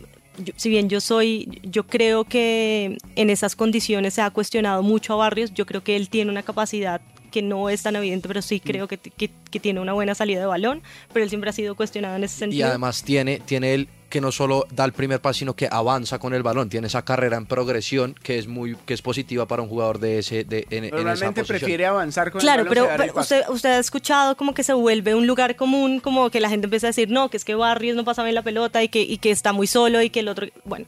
si 0.56 0.68
bien 0.68 0.88
yo 0.88 1.00
soy, 1.00 1.60
yo 1.62 1.86
creo 1.86 2.24
que 2.24 2.98
en 3.14 3.30
esas 3.30 3.56
condiciones 3.56 4.14
se 4.14 4.22
ha 4.22 4.30
cuestionado 4.30 4.82
mucho 4.82 5.14
a 5.14 5.16
Barrios, 5.16 5.52
yo 5.54 5.66
creo 5.66 5.82
que 5.82 5.96
él 5.96 6.08
tiene 6.08 6.30
una 6.30 6.42
capacidad 6.42 7.00
que 7.30 7.42
no 7.42 7.68
es 7.68 7.82
tan 7.82 7.96
evidente, 7.96 8.28
pero 8.28 8.40
sí 8.40 8.60
creo 8.60 8.88
que, 8.88 8.98
que, 8.98 9.60
tiene 9.60 9.80
una 9.80 9.92
buena 9.92 10.14
salida 10.14 10.40
de 10.40 10.46
balón, 10.46 10.82
pero 11.12 11.24
él 11.24 11.28
siempre 11.28 11.50
ha 11.50 11.52
sido 11.52 11.74
cuestionado 11.74 12.16
en 12.16 12.24
ese 12.24 12.36
sentido. 12.38 12.66
Y 12.66 12.68
además 12.68 13.02
tiene, 13.02 13.40
tiene 13.40 13.74
él 13.74 13.88
que 14.08 14.20
no 14.20 14.30
solo 14.30 14.66
da 14.70 14.84
el 14.84 14.92
primer 14.92 15.20
paso, 15.20 15.40
sino 15.40 15.54
que 15.54 15.68
avanza 15.70 16.18
con 16.18 16.32
el 16.32 16.42
balón, 16.42 16.68
tiene 16.68 16.86
esa 16.86 17.04
carrera 17.04 17.36
en 17.36 17.46
progresión 17.46 18.14
que 18.22 18.38
es 18.38 18.46
muy 18.46 18.76
que 18.86 18.94
es 18.94 19.02
positiva 19.02 19.46
para 19.46 19.62
un 19.62 19.68
jugador 19.68 19.98
de 19.98 20.18
ese 20.18 20.44
de, 20.44 20.66
en, 20.70 20.90
Normalmente 20.90 21.44
prefiere 21.44 21.86
avanzar 21.86 22.30
con 22.30 22.40
claro, 22.40 22.62
el 22.62 22.68
balón. 22.68 22.86
Claro, 22.86 23.04
pero, 23.06 23.20
usted, 23.20 23.42
usted 23.48 23.70
ha 23.70 23.78
escuchado 23.78 24.36
como 24.36 24.54
que 24.54 24.62
se 24.62 24.72
vuelve 24.72 25.14
un 25.14 25.26
lugar 25.26 25.56
común, 25.56 26.00
como 26.00 26.30
que 26.30 26.40
la 26.40 26.48
gente 26.48 26.66
empieza 26.66 26.86
a 26.86 26.90
decir, 26.90 27.10
no, 27.10 27.30
que 27.30 27.36
es 27.36 27.44
que 27.44 27.54
Barrios 27.54 27.96
no 27.96 28.04
pasa 28.04 28.22
bien 28.22 28.34
la 28.34 28.42
pelota 28.42 28.82
y 28.82 28.88
que, 28.88 29.02
y 29.02 29.18
que 29.18 29.30
está 29.30 29.52
muy 29.52 29.66
solo 29.66 30.00
y 30.02 30.10
que 30.10 30.20
el 30.20 30.28
otro, 30.28 30.46
bueno. 30.64 30.86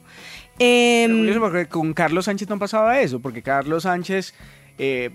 Eh, 0.59 1.35
porque 1.39 1.67
con 1.67 1.93
Carlos 1.93 2.25
Sánchez 2.25 2.49
no 2.49 2.59
pasaba 2.59 2.99
eso, 2.99 3.19
porque 3.19 3.41
Carlos 3.41 3.83
Sánchez 3.83 4.33
eh, 4.77 5.09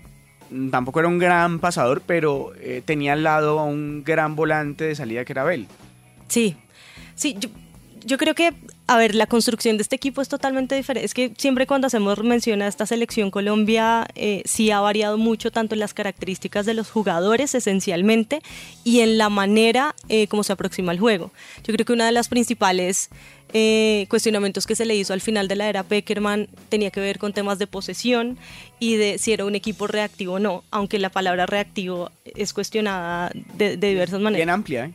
tampoco 0.71 0.99
era 0.99 1.07
un 1.07 1.19
gran 1.19 1.59
pasador, 1.59 2.01
pero 2.05 2.53
eh, 2.59 2.81
tenía 2.83 3.13
al 3.13 3.23
lado 3.23 3.59
a 3.59 3.65
un 3.65 4.03
gran 4.03 4.35
volante 4.35 4.85
de 4.85 4.95
salida 4.95 5.23
que 5.23 5.33
era 5.33 5.43
Bell. 5.43 5.67
Sí, 6.27 6.57
sí, 7.13 7.35
yo, 7.39 7.49
yo 8.05 8.19
creo 8.19 8.35
que, 8.35 8.53
a 8.85 8.97
ver, 8.97 9.15
la 9.15 9.25
construcción 9.25 9.77
de 9.77 9.81
este 9.81 9.95
equipo 9.95 10.21
es 10.21 10.29
totalmente 10.29 10.75
diferente. 10.75 11.05
Es 11.05 11.15
que 11.15 11.33
siempre 11.37 11.65
cuando 11.65 11.87
hacemos 11.87 12.23
mención 12.23 12.61
a 12.61 12.67
esta 12.67 12.85
selección 12.85 13.31
Colombia, 13.31 14.07
eh, 14.13 14.43
sí 14.45 14.69
ha 14.69 14.79
variado 14.79 15.17
mucho, 15.17 15.51
tanto 15.51 15.73
en 15.73 15.79
las 15.79 15.95
características 15.95 16.67
de 16.67 16.75
los 16.75 16.91
jugadores 16.91 17.55
esencialmente 17.55 18.41
y 18.83 18.99
en 18.99 19.17
la 19.17 19.29
manera 19.29 19.95
eh, 20.07 20.27
como 20.27 20.43
se 20.43 20.53
aproxima 20.53 20.91
el 20.91 20.99
juego. 20.99 21.31
Yo 21.63 21.73
creo 21.73 21.83
que 21.83 21.93
una 21.93 22.05
de 22.05 22.11
las 22.11 22.29
principales 22.29 23.09
eh, 23.53 24.05
cuestionamientos 24.07 24.67
que 24.67 24.75
se 24.75 24.85
le 24.85 24.95
hizo 24.95 25.11
al 25.11 25.21
final 25.21 25.47
de 25.47 25.55
la 25.55 25.67
era 25.67 25.81
Peckerman 25.81 26.47
tenía 26.69 26.91
que 26.91 26.99
ver 26.99 27.17
con 27.17 27.33
temas 27.33 27.57
de 27.57 27.65
posesión 27.65 28.37
y 28.79 28.97
de 28.97 29.17
si 29.17 29.33
era 29.33 29.45
un 29.45 29.55
equipo 29.55 29.87
reactivo 29.87 30.33
o 30.33 30.39
no, 30.39 30.63
aunque 30.69 30.99
la 30.99 31.09
palabra 31.09 31.47
reactivo 31.47 32.11
es 32.23 32.53
cuestionada 32.53 33.31
de, 33.55 33.77
de 33.77 33.89
diversas 33.89 34.19
maneras. 34.19 34.45
Bien 34.45 34.49
amplia, 34.51 34.85
¿eh? 34.85 34.93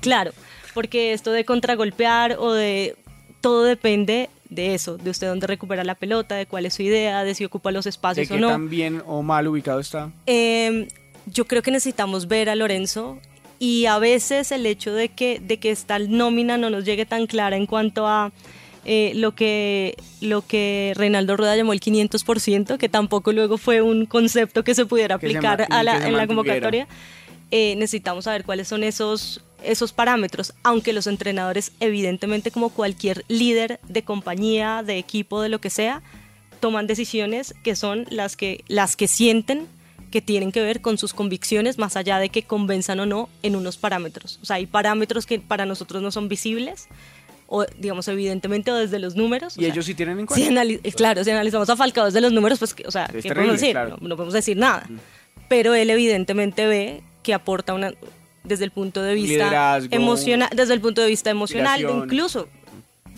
Claro 0.00 0.32
porque 0.74 1.12
esto 1.12 1.32
de 1.32 1.44
contragolpear 1.44 2.36
o 2.38 2.52
de 2.52 2.96
todo 3.40 3.64
depende 3.64 4.30
de 4.48 4.74
eso, 4.74 4.98
de 4.98 5.10
usted 5.10 5.28
dónde 5.28 5.46
recupera 5.46 5.82
la 5.84 5.94
pelota, 5.94 6.34
de 6.34 6.46
cuál 6.46 6.66
es 6.66 6.74
su 6.74 6.82
idea, 6.82 7.24
de 7.24 7.34
si 7.34 7.44
ocupa 7.44 7.72
los 7.72 7.86
espacios 7.86 8.30
o 8.30 8.36
no. 8.36 8.48
tan 8.48 8.68
bien 8.68 9.02
o 9.06 9.22
mal 9.22 9.48
ubicado 9.48 9.80
está? 9.80 10.12
Em, 10.26 10.88
yo 11.26 11.46
creo 11.46 11.62
que 11.62 11.70
necesitamos 11.70 12.28
ver 12.28 12.48
a 12.50 12.54
Lorenzo 12.54 13.18
y 13.58 13.86
a 13.86 13.98
veces 13.98 14.52
el 14.52 14.66
hecho 14.66 14.92
de 14.92 15.08
que, 15.08 15.40
de 15.40 15.58
que 15.58 15.70
esta 15.70 15.98
nómina 15.98 16.58
no 16.58 16.68
nos 16.68 16.84
llegue 16.84 17.06
tan 17.06 17.26
clara 17.26 17.56
en 17.56 17.66
cuanto 17.66 18.06
a 18.06 18.32
eh, 18.84 19.12
lo, 19.14 19.34
que, 19.34 19.96
lo 20.20 20.42
que 20.42 20.92
Reinaldo 20.96 21.36
Rueda 21.36 21.56
llamó 21.56 21.72
el 21.72 21.80
500%, 21.80 22.76
que 22.76 22.88
tampoco 22.88 23.32
luego 23.32 23.56
fue 23.56 23.80
un 23.80 24.06
concepto 24.06 24.64
que 24.64 24.74
se 24.74 24.84
pudiera 24.84 25.14
aplicar 25.14 25.66
a 25.70 25.82
la, 25.82 26.06
en 26.06 26.16
la 26.16 26.26
convocatoria. 26.26 26.88
Eh, 27.52 27.76
necesitamos 27.76 28.24
saber 28.24 28.44
cuáles 28.44 28.66
son 28.66 28.82
esos 28.82 29.42
esos 29.64 29.92
parámetros, 29.92 30.54
aunque 30.62 30.92
los 30.92 31.06
entrenadores 31.06 31.72
evidentemente 31.80 32.50
como 32.50 32.70
cualquier 32.70 33.24
líder 33.28 33.80
de 33.88 34.02
compañía, 34.02 34.82
de 34.82 34.98
equipo, 34.98 35.40
de 35.40 35.48
lo 35.48 35.60
que 35.60 35.70
sea, 35.70 36.02
toman 36.60 36.86
decisiones 36.86 37.54
que 37.64 37.74
son 37.74 38.06
las 38.10 38.36
que, 38.36 38.64
las 38.68 38.96
que 38.96 39.08
sienten 39.08 39.66
que 40.12 40.20
tienen 40.20 40.52
que 40.52 40.62
ver 40.62 40.80
con 40.80 40.98
sus 40.98 41.14
convicciones 41.14 41.78
más 41.78 41.96
allá 41.96 42.18
de 42.18 42.28
que 42.28 42.42
convenzan 42.44 43.00
o 43.00 43.06
no 43.06 43.28
en 43.42 43.56
unos 43.56 43.78
parámetros. 43.78 44.38
O 44.42 44.44
sea, 44.44 44.56
hay 44.56 44.66
parámetros 44.66 45.26
que 45.26 45.40
para 45.40 45.66
nosotros 45.66 46.02
no 46.02 46.12
son 46.12 46.28
visibles, 46.28 46.86
o 47.48 47.64
digamos 47.78 48.06
evidentemente 48.08 48.70
o 48.70 48.76
desde 48.76 48.98
los 48.98 49.16
números. 49.16 49.58
Y 49.58 49.66
ellos 49.66 49.84
sí 49.86 49.94
tienen 49.94 50.20
en 50.20 50.26
cuenta. 50.26 50.64
Si 50.64 50.92
claro, 50.92 51.24
si 51.24 51.30
analizamos 51.30 51.68
a 51.68 51.76
Falcao 51.76 52.04
desde 52.04 52.20
los 52.20 52.32
números, 52.32 52.58
pues, 52.58 52.76
o 52.86 52.90
sea, 52.90 53.08
¿qué 53.08 53.28
podemos 53.28 53.60
decir? 53.60 53.76
No, 53.76 54.16
podemos 54.16 54.34
decir 54.34 54.56
nada. 54.56 54.86
Pero 55.48 55.74
él 55.74 55.90
evidentemente 55.90 56.66
ve 56.66 57.02
que 57.22 57.34
aporta 57.34 57.74
una, 57.74 57.92
desde 58.44 58.64
el 58.64 58.70
punto 58.70 59.02
de 59.02 59.14
vista 59.14 59.78
emocional, 59.90 60.50
desde 60.54 60.74
el 60.74 60.80
punto 60.80 61.00
de 61.00 61.08
vista 61.08 61.30
emocional, 61.30 61.80
incluso 61.80 62.48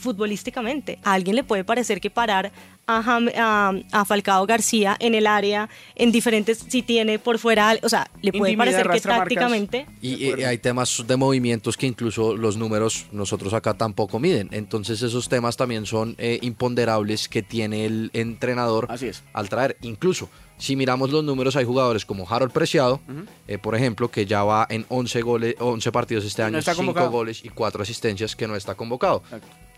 futbolísticamente. 0.04 0.98
A 1.02 1.14
alguien 1.14 1.34
le 1.34 1.42
puede 1.42 1.64
parecer 1.64 2.00
que 2.00 2.10
parar 2.10 2.52
a, 2.86 3.72
a, 3.92 4.04
Falcao 4.04 4.46
García 4.46 4.96
en 5.00 5.14
el 5.14 5.26
área, 5.26 5.68
en 5.96 6.12
diferentes, 6.12 6.64
si 6.68 6.82
tiene 6.82 7.18
por 7.18 7.38
fuera, 7.38 7.76
o 7.82 7.88
sea, 7.88 8.10
le 8.22 8.32
puede 8.32 8.56
parecer 8.56 8.88
que 8.88 9.00
tácticamente... 9.00 9.86
Y, 10.00 10.42
hay 10.42 10.58
temas 10.58 11.02
de 11.06 11.16
movimientos 11.16 11.76
que 11.76 11.86
incluso 11.86 12.36
los 12.36 12.56
números 12.56 13.06
nosotros 13.10 13.54
acá 13.54 13.74
tampoco 13.74 14.18
miden. 14.20 14.48
Entonces 14.52 15.02
esos 15.02 15.28
temas 15.28 15.56
también 15.56 15.86
son 15.86 16.14
eh, 16.18 16.38
imponderables 16.42 17.28
que 17.28 17.42
tiene 17.42 17.86
el 17.86 18.10
entrenador 18.12 18.88
al 19.32 19.48
traer. 19.48 19.78
Incluso 19.80 20.28
si 20.56 20.76
miramos 20.76 21.10
los 21.10 21.24
números, 21.24 21.56
hay 21.56 21.64
jugadores 21.64 22.04
como 22.04 22.28
Harold 22.28 22.52
Preciado, 22.52 23.00
eh, 23.48 23.58
por 23.58 23.74
ejemplo, 23.74 24.10
que 24.10 24.24
ya 24.24 24.44
va 24.44 24.66
en 24.70 24.86
11, 24.88 25.22
goles, 25.22 25.56
11 25.58 25.92
partidos 25.92 26.24
este 26.24 26.42
año, 26.42 26.60
5 26.62 27.10
goles 27.10 27.44
y 27.44 27.48
4 27.48 27.82
asistencias, 27.82 28.36
que 28.36 28.46
no 28.46 28.54
está 28.54 28.74
convocado. 28.74 29.22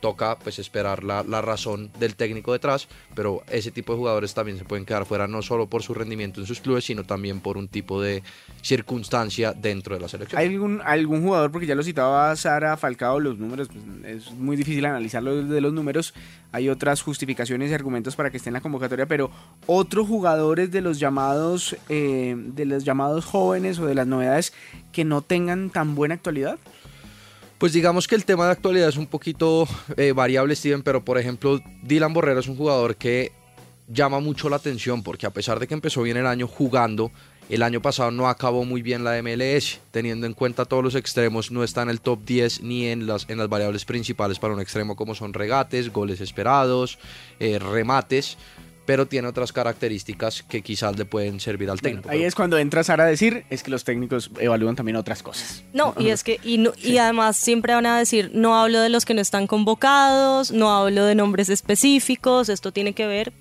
Toca 0.00 0.38
pues 0.38 0.58
esperar 0.58 1.04
la, 1.04 1.22
la, 1.22 1.40
razón 1.42 1.90
del 1.98 2.16
técnico 2.16 2.52
detrás, 2.52 2.88
pero 3.14 3.42
ese 3.50 3.70
tipo 3.70 3.92
de 3.92 3.98
jugadores 3.98 4.34
también 4.34 4.58
se 4.58 4.64
pueden 4.64 4.84
quedar 4.84 5.06
fuera 5.06 5.26
no 5.26 5.42
solo 5.42 5.68
por 5.68 5.82
su 5.82 5.94
rendimiento 5.94 6.40
en 6.40 6.46
sus 6.46 6.60
clubes, 6.60 6.84
sino 6.84 7.04
también 7.04 7.40
por 7.40 7.56
un 7.56 7.68
tipo 7.68 8.00
de 8.00 8.22
circunstancia 8.62 9.52
dentro 9.52 9.94
de 9.94 10.00
la 10.00 10.08
selección. 10.08 10.40
¿Hay 10.40 10.48
algún, 10.48 10.82
algún 10.84 11.22
jugador, 11.22 11.50
porque 11.50 11.66
ya 11.66 11.74
lo 11.74 11.82
citaba 11.82 12.34
Sara 12.36 12.76
Falcao, 12.76 13.20
los 13.20 13.38
números, 13.38 13.68
pues, 13.68 14.26
es 14.26 14.32
muy 14.32 14.56
difícil 14.56 14.84
analizarlo 14.84 15.42
de 15.42 15.60
los 15.60 15.72
números, 15.72 16.14
hay 16.52 16.68
otras 16.68 17.02
justificaciones 17.02 17.70
y 17.70 17.74
argumentos 17.74 18.16
para 18.16 18.30
que 18.30 18.36
esté 18.38 18.50
en 18.50 18.54
la 18.54 18.60
convocatoria, 18.60 19.06
pero 19.06 19.30
otros 19.66 20.06
jugadores 20.06 20.70
de 20.70 20.80
los 20.80 20.98
llamados, 20.98 21.76
eh, 21.88 22.34
de 22.36 22.64
los 22.64 22.84
llamados 22.84 23.24
jóvenes 23.24 23.78
o 23.78 23.86
de 23.86 23.94
las 23.94 24.06
novedades 24.06 24.52
que 24.92 25.04
no 25.04 25.22
tengan 25.22 25.70
tan 25.70 25.94
buena 25.94 26.14
actualidad? 26.14 26.58
Pues 27.58 27.72
digamos 27.72 28.06
que 28.06 28.14
el 28.14 28.26
tema 28.26 28.44
de 28.44 28.52
actualidad 28.52 28.90
es 28.90 28.98
un 28.98 29.06
poquito 29.06 29.66
eh, 29.96 30.12
variable, 30.12 30.54
Steven, 30.54 30.82
pero 30.82 31.02
por 31.02 31.16
ejemplo, 31.16 31.58
Dylan 31.82 32.12
Borrero 32.12 32.40
es 32.40 32.48
un 32.48 32.56
jugador 32.56 32.96
que 32.96 33.32
llama 33.88 34.20
mucho 34.20 34.50
la 34.50 34.56
atención 34.56 35.02
porque 35.02 35.26
a 35.26 35.30
pesar 35.30 35.58
de 35.58 35.66
que 35.66 35.72
empezó 35.72 36.02
bien 36.02 36.18
el 36.18 36.26
año 36.26 36.46
jugando, 36.48 37.10
el 37.48 37.62
año 37.62 37.80
pasado 37.80 38.10
no 38.10 38.28
acabó 38.28 38.66
muy 38.66 38.82
bien 38.82 39.04
la 39.04 39.22
MLS, 39.22 39.80
teniendo 39.90 40.26
en 40.26 40.34
cuenta 40.34 40.66
todos 40.66 40.84
los 40.84 40.94
extremos, 40.96 41.50
no 41.50 41.64
está 41.64 41.80
en 41.80 41.88
el 41.88 42.02
top 42.02 42.24
10 42.26 42.60
ni 42.62 42.88
en 42.88 43.06
las, 43.06 43.24
en 43.30 43.38
las 43.38 43.48
variables 43.48 43.86
principales 43.86 44.38
para 44.38 44.52
un 44.52 44.60
extremo 44.60 44.94
como 44.94 45.14
son 45.14 45.32
regates, 45.32 45.90
goles 45.90 46.20
esperados, 46.20 46.98
eh, 47.40 47.58
remates 47.58 48.36
pero 48.86 49.06
tiene 49.06 49.28
otras 49.28 49.52
características 49.52 50.42
que 50.42 50.62
quizás 50.62 50.96
le 50.96 51.04
pueden 51.04 51.40
servir 51.40 51.68
al 51.68 51.80
técnico. 51.80 52.08
ahí 52.08 52.22
es 52.22 52.34
cuando 52.34 52.56
entra 52.56 52.84
Sara 52.84 53.04
a 53.04 53.06
decir, 53.06 53.44
es 53.50 53.62
que 53.62 53.70
los 53.70 53.84
técnicos 53.84 54.30
evalúan 54.38 54.76
también 54.76 54.96
otras 54.96 55.22
cosas. 55.22 55.64
No, 55.72 55.94
y 55.98 56.08
es 56.08 56.24
que, 56.24 56.40
y, 56.42 56.64
y 56.82 56.98
además 56.98 57.36
siempre 57.36 57.74
van 57.74 57.86
a 57.86 57.98
decir, 57.98 58.30
no 58.32 58.58
hablo 58.58 58.80
de 58.80 58.88
los 58.88 59.04
que 59.04 59.14
no 59.14 59.20
están 59.20 59.46
convocados, 59.46 60.52
no 60.52 60.74
hablo 60.74 61.04
de 61.04 61.14
nombres 61.14 61.48
específicos, 61.48 62.48
esto 62.48 62.72
tiene 62.72 62.92
que 62.92 63.06
ver, 63.06 63.32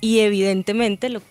y 0.00 0.20
evidentemente, 0.20 1.08
lo, 1.08 1.22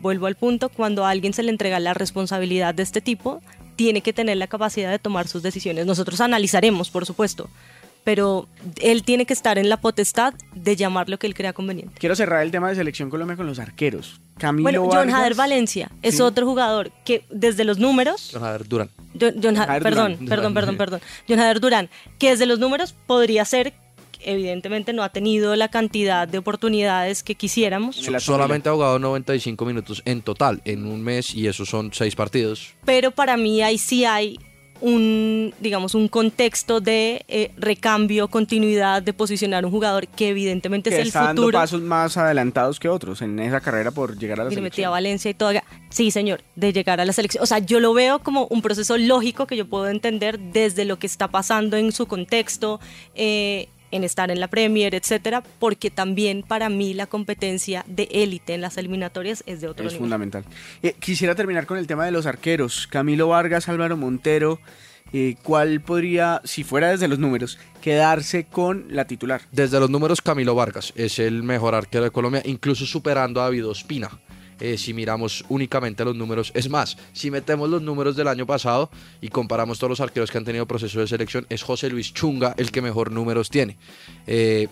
vuelvo 0.00 0.26
al 0.26 0.36
punto, 0.36 0.68
cuando 0.68 1.04
a 1.04 1.10
alguien 1.10 1.32
se 1.32 1.42
le 1.42 1.50
entrega 1.50 1.80
la 1.80 1.94
responsabilidad 1.94 2.74
de 2.74 2.82
este 2.82 3.00
tipo, 3.00 3.42
tiene 3.76 4.00
que 4.00 4.12
tener 4.12 4.36
la 4.36 4.46
capacidad 4.46 4.90
de 4.90 4.98
tomar 4.98 5.28
sus 5.28 5.42
decisiones. 5.42 5.86
Nosotros 5.86 6.20
analizaremos, 6.20 6.90
por 6.90 7.06
supuesto, 7.06 7.48
pero 8.04 8.48
él 8.80 9.02
tiene 9.02 9.26
que 9.26 9.32
estar 9.32 9.58
en 9.58 9.68
la 9.68 9.80
potestad 9.80 10.34
de 10.54 10.76
llamar 10.76 11.08
lo 11.08 11.18
que 11.18 11.26
él 11.26 11.34
crea 11.34 11.52
conveniente. 11.52 11.94
Quiero 11.98 12.16
cerrar 12.16 12.42
el 12.42 12.50
tema 12.50 12.68
de 12.68 12.76
selección 12.76 13.10
Colombia 13.10 13.36
con 13.36 13.46
los 13.46 13.58
arqueros. 13.58 14.20
Camilo 14.38 14.64
bueno, 14.64 14.88
John 14.90 15.10
Jader 15.10 15.34
Valencia 15.34 15.90
es 16.02 16.20
otro 16.20 16.46
jugador 16.46 16.90
que 17.04 17.24
desde 17.30 17.64
los 17.64 17.78
números... 17.78 18.30
John 18.32 18.42
Jader 18.42 18.66
Durán. 18.66 18.90
John, 19.20 19.54
perdón, 19.82 20.18
perdón, 20.28 20.54
perdón, 20.54 20.76
perdón. 20.76 21.00
John 21.28 21.38
Jader 21.38 21.60
Durán, 21.60 21.90
que 22.18 22.30
desde 22.30 22.46
los 22.46 22.58
números 22.58 22.94
podría 23.06 23.44
ser 23.44 23.74
evidentemente 24.24 24.92
no 24.92 25.02
ha 25.02 25.08
tenido 25.08 25.56
la 25.56 25.68
cantidad 25.68 26.28
de 26.28 26.38
oportunidades 26.38 27.22
que 27.22 27.34
quisiéramos. 27.34 27.96
Solamente 27.96 28.68
ha 28.68 28.72
jugado 28.72 28.98
95 28.98 29.64
minutos 29.64 30.02
en 30.04 30.22
total 30.22 30.62
en 30.64 30.86
un 30.86 31.02
mes 31.02 31.34
y 31.34 31.48
esos 31.48 31.68
son 31.68 31.92
seis 31.92 32.14
partidos. 32.14 32.74
Pero 32.84 33.10
para 33.10 33.36
mí 33.36 33.62
ahí 33.62 33.78
sí 33.78 34.04
hay 34.04 34.38
un, 34.82 35.54
digamos, 35.60 35.94
un 35.94 36.08
contexto 36.08 36.80
de 36.80 37.24
eh, 37.28 37.52
recambio, 37.56 38.28
continuidad, 38.28 39.02
de 39.02 39.12
posicionar 39.12 39.64
un 39.64 39.70
jugador 39.70 40.08
que 40.08 40.28
evidentemente 40.28 40.90
es 40.90 40.96
el 40.96 41.06
está 41.06 41.28
futuro. 41.28 41.46
Dando 41.46 41.58
pasos 41.58 41.80
más 41.80 42.16
adelantados 42.16 42.80
que 42.80 42.88
otros 42.88 43.22
en 43.22 43.38
esa 43.38 43.60
carrera 43.60 43.92
por 43.92 44.18
llegar 44.18 44.40
a 44.40 44.44
la 44.44 44.50
selección. 44.50 44.64
metí 44.64 44.82
a 44.82 44.90
Valencia 44.90 45.30
y 45.30 45.34
todo. 45.34 45.52
Sí, 45.88 46.10
señor, 46.10 46.42
de 46.56 46.72
llegar 46.72 47.00
a 47.00 47.04
la 47.04 47.12
selección. 47.12 47.42
O 47.42 47.46
sea, 47.46 47.58
yo 47.58 47.80
lo 47.80 47.94
veo 47.94 48.18
como 48.18 48.46
un 48.46 48.60
proceso 48.60 48.98
lógico 48.98 49.46
que 49.46 49.56
yo 49.56 49.66
puedo 49.66 49.88
entender 49.88 50.38
desde 50.38 50.84
lo 50.84 50.98
que 50.98 51.06
está 51.06 51.28
pasando 51.28 51.76
en 51.76 51.92
su 51.92 52.06
contexto. 52.06 52.80
Eh, 53.14 53.68
en 53.92 54.04
estar 54.04 54.30
en 54.30 54.40
la 54.40 54.48
Premier, 54.48 54.94
etcétera, 54.94 55.42
porque 55.60 55.90
también 55.90 56.42
para 56.42 56.68
mí 56.68 56.94
la 56.94 57.06
competencia 57.06 57.84
de 57.86 58.08
élite 58.10 58.54
en 58.54 58.60
las 58.60 58.76
eliminatorias 58.76 59.44
es 59.46 59.60
de 59.60 59.68
otro 59.68 59.86
es 59.86 59.92
nivel. 59.92 60.00
fundamental. 60.00 60.44
Eh, 60.82 60.94
quisiera 60.98 61.34
terminar 61.34 61.66
con 61.66 61.78
el 61.78 61.86
tema 61.86 62.04
de 62.04 62.10
los 62.10 62.26
arqueros. 62.26 62.86
Camilo 62.88 63.28
Vargas, 63.28 63.68
Álvaro 63.68 63.96
Montero, 63.96 64.58
eh, 65.12 65.36
¿cuál 65.42 65.80
podría, 65.82 66.40
si 66.44 66.64
fuera 66.64 66.88
desde 66.90 67.06
los 67.06 67.18
números, 67.18 67.58
quedarse 67.82 68.44
con 68.44 68.86
la 68.88 69.04
titular? 69.04 69.42
Desde 69.52 69.78
los 69.78 69.90
números, 69.90 70.22
Camilo 70.22 70.54
Vargas 70.54 70.92
es 70.96 71.18
el 71.18 71.42
mejor 71.42 71.74
arquero 71.74 72.04
de 72.04 72.10
Colombia, 72.10 72.42
incluso 72.44 72.86
superando 72.86 73.40
a 73.40 73.44
David 73.44 73.66
Ospina. 73.66 74.10
Eh, 74.64 74.78
si 74.78 74.94
miramos 74.94 75.44
únicamente 75.48 76.04
los 76.04 76.14
números. 76.14 76.52
Es 76.54 76.70
más, 76.70 76.96
si 77.12 77.32
metemos 77.32 77.68
los 77.68 77.82
números 77.82 78.14
del 78.14 78.28
año 78.28 78.46
pasado 78.46 78.90
y 79.20 79.26
comparamos 79.26 79.76
todos 79.76 79.90
los 79.90 80.00
arqueros 80.00 80.30
que 80.30 80.38
han 80.38 80.44
tenido 80.44 80.66
proceso 80.66 81.00
de 81.00 81.08
selección, 81.08 81.44
es 81.48 81.64
José 81.64 81.90
Luis 81.90 82.14
Chunga 82.14 82.54
el 82.56 82.70
que 82.70 82.80
mejor 82.80 83.10
números 83.10 83.50
tiene. 83.50 83.76
Eh, 84.24 84.68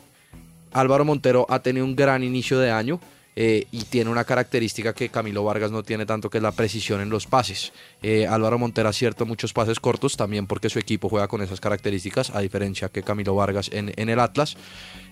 Álvaro 0.70 1.04
Montero 1.04 1.44
ha 1.48 1.58
tenido 1.58 1.84
un 1.84 1.96
gran 1.96 2.22
inicio 2.22 2.60
de 2.60 2.70
año. 2.70 3.00
Eh, 3.36 3.66
y 3.70 3.84
tiene 3.84 4.10
una 4.10 4.24
característica 4.24 4.92
que 4.92 5.08
Camilo 5.08 5.44
Vargas 5.44 5.70
no 5.70 5.82
tiene 5.82 6.04
tanto, 6.04 6.28
que 6.30 6.38
es 6.38 6.42
la 6.42 6.52
precisión 6.52 7.00
en 7.00 7.10
los 7.10 7.26
pases. 7.26 7.72
Eh, 8.02 8.26
Álvaro 8.26 8.58
Montero 8.58 8.88
acierta 8.88 9.24
muchos 9.24 9.52
pases 9.52 9.78
cortos, 9.78 10.16
también 10.16 10.46
porque 10.46 10.68
su 10.68 10.78
equipo 10.78 11.08
juega 11.08 11.28
con 11.28 11.40
esas 11.40 11.60
características, 11.60 12.30
a 12.30 12.40
diferencia 12.40 12.88
que 12.88 13.02
Camilo 13.02 13.34
Vargas 13.34 13.70
en, 13.72 13.92
el 13.96 14.20
Atlas. 14.20 14.56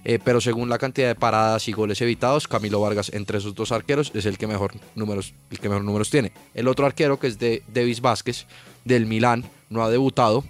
Eh, 0.05 0.19
pero 0.23 0.41
según 0.41 0.69
la 0.69 0.79
cantidad 0.79 1.09
de 1.09 1.15
paradas 1.15 1.69
y 1.69 1.73
goles 1.73 2.01
evitados, 2.01 2.49
Camilo 2.49 2.81
Vargas 2.81 3.11
entre 3.15 3.39
esos 3.39 3.55
dos 3.55 3.73
arqueros 3.73 4.11
es 4.15 4.27
el 4.27 4.37
que 4.37 4.47
mejor 4.47 4.73
números, 4.95 5.35
el 5.51 5.61
que 5.61 5.69
mejor 5.69 5.85
números 5.85 6.11
tiene. 6.11 6.33
El 6.55 6.67
otro 6.69 6.87
arquero, 6.87 7.19
que 7.19 7.29
es 7.29 7.39
de 7.39 7.63
Davis 7.73 8.01
Vázquez, 8.01 8.47
del 8.85 9.07
Milán, 9.07 9.45
no 9.71 9.85
ha 9.85 9.91
debutado, 9.91 10.45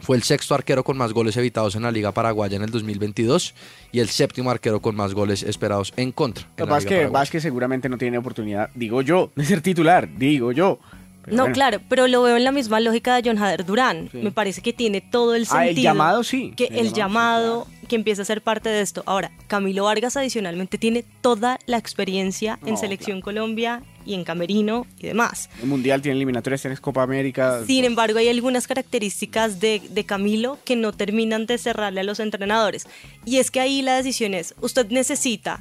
fue 0.00 0.16
el 0.16 0.22
sexto 0.22 0.54
arquero 0.54 0.84
con 0.84 0.96
más 0.96 1.12
goles 1.12 1.36
evitados 1.36 1.74
en 1.76 1.82
la 1.82 1.90
Liga 1.90 2.12
Paraguaya 2.12 2.56
en 2.56 2.62
el 2.62 2.70
2022 2.70 3.54
y 3.92 4.00
el 4.00 4.08
séptimo 4.08 4.50
arquero 4.50 4.80
con 4.80 4.94
más 4.96 5.14
goles 5.14 5.42
esperados 5.42 5.92
en 5.96 6.12
contra. 6.12 6.46
Lo 6.56 6.66
que 6.66 6.70
pasa 6.70 6.78
es 6.78 6.86
que 6.86 7.06
Vázquez 7.06 7.42
seguramente 7.42 7.88
no 7.88 7.98
tiene 7.98 8.18
oportunidad, 8.18 8.70
digo 8.74 9.02
yo, 9.02 9.30
de 9.34 9.44
ser 9.44 9.60
titular, 9.60 10.08
digo 10.16 10.52
yo. 10.52 10.78
Pero 11.24 11.36
no, 11.36 11.42
bueno. 11.42 11.54
claro, 11.54 11.80
pero 11.88 12.06
lo 12.06 12.22
veo 12.22 12.36
en 12.36 12.44
la 12.44 12.52
misma 12.52 12.80
lógica 12.80 13.14
de 13.14 13.28
John 13.28 13.42
Hader 13.42 13.66
Durán. 13.66 14.08
Sí. 14.10 14.18
Me 14.18 14.30
parece 14.30 14.62
que 14.62 14.72
tiene 14.72 15.02
todo 15.02 15.34
el 15.34 15.44
sentido. 15.44 15.60
Ah, 15.60 15.68
el 15.68 15.76
llamado 15.76 16.24
sí. 16.24 16.54
Que 16.56 16.66
el, 16.66 16.86
el 16.86 16.92
llamado, 16.94 17.64
sí, 17.64 17.70
claro. 17.72 17.88
que 17.88 17.96
empieza 17.96 18.22
a 18.22 18.24
ser 18.24 18.40
parte 18.40 18.70
de 18.70 18.80
esto. 18.80 19.02
Ahora, 19.04 19.30
Camilo 19.46 19.84
Vargas 19.84 20.16
adicionalmente 20.16 20.78
tiene 20.78 21.04
toda 21.20 21.58
la 21.66 21.76
experiencia 21.76 22.58
en 22.64 22.78
Selección 22.78 23.20
claro. 23.20 23.24
Colombia 23.24 23.82
y 24.08 24.14
en 24.14 24.24
Camerino 24.24 24.86
y 24.98 25.06
demás. 25.06 25.50
El 25.60 25.68
Mundial 25.68 26.00
tiene 26.00 26.16
eliminatorias, 26.16 26.62
tienes 26.62 26.80
Copa 26.80 27.02
América. 27.02 27.62
Sin 27.66 27.84
embargo, 27.84 28.18
hay 28.18 28.28
algunas 28.28 28.66
características 28.66 29.60
de, 29.60 29.82
de, 29.90 30.04
Camilo 30.04 30.58
que 30.64 30.76
no 30.76 30.92
terminan 30.92 31.44
de 31.44 31.58
cerrarle 31.58 32.00
a 32.00 32.04
los 32.04 32.18
entrenadores. 32.18 32.86
Y 33.26 33.36
es 33.36 33.50
que 33.50 33.60
ahí 33.60 33.82
la 33.82 33.96
decisión 33.96 34.32
es, 34.32 34.54
usted 34.62 34.88
necesita 34.88 35.60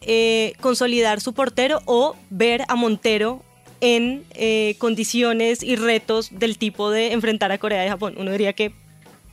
eh, 0.00 0.52
consolidar 0.60 1.20
su 1.20 1.32
portero 1.32 1.80
o 1.86 2.14
ver 2.30 2.62
a 2.68 2.76
Montero 2.76 3.42
en 3.80 4.24
eh, 4.34 4.76
condiciones 4.78 5.64
y 5.64 5.74
retos 5.74 6.30
del 6.30 6.56
tipo 6.56 6.90
de 6.90 7.12
enfrentar 7.12 7.50
a 7.50 7.58
Corea 7.58 7.84
y 7.84 7.88
Japón. 7.88 8.14
Uno 8.16 8.30
diría 8.30 8.52
que 8.52 8.72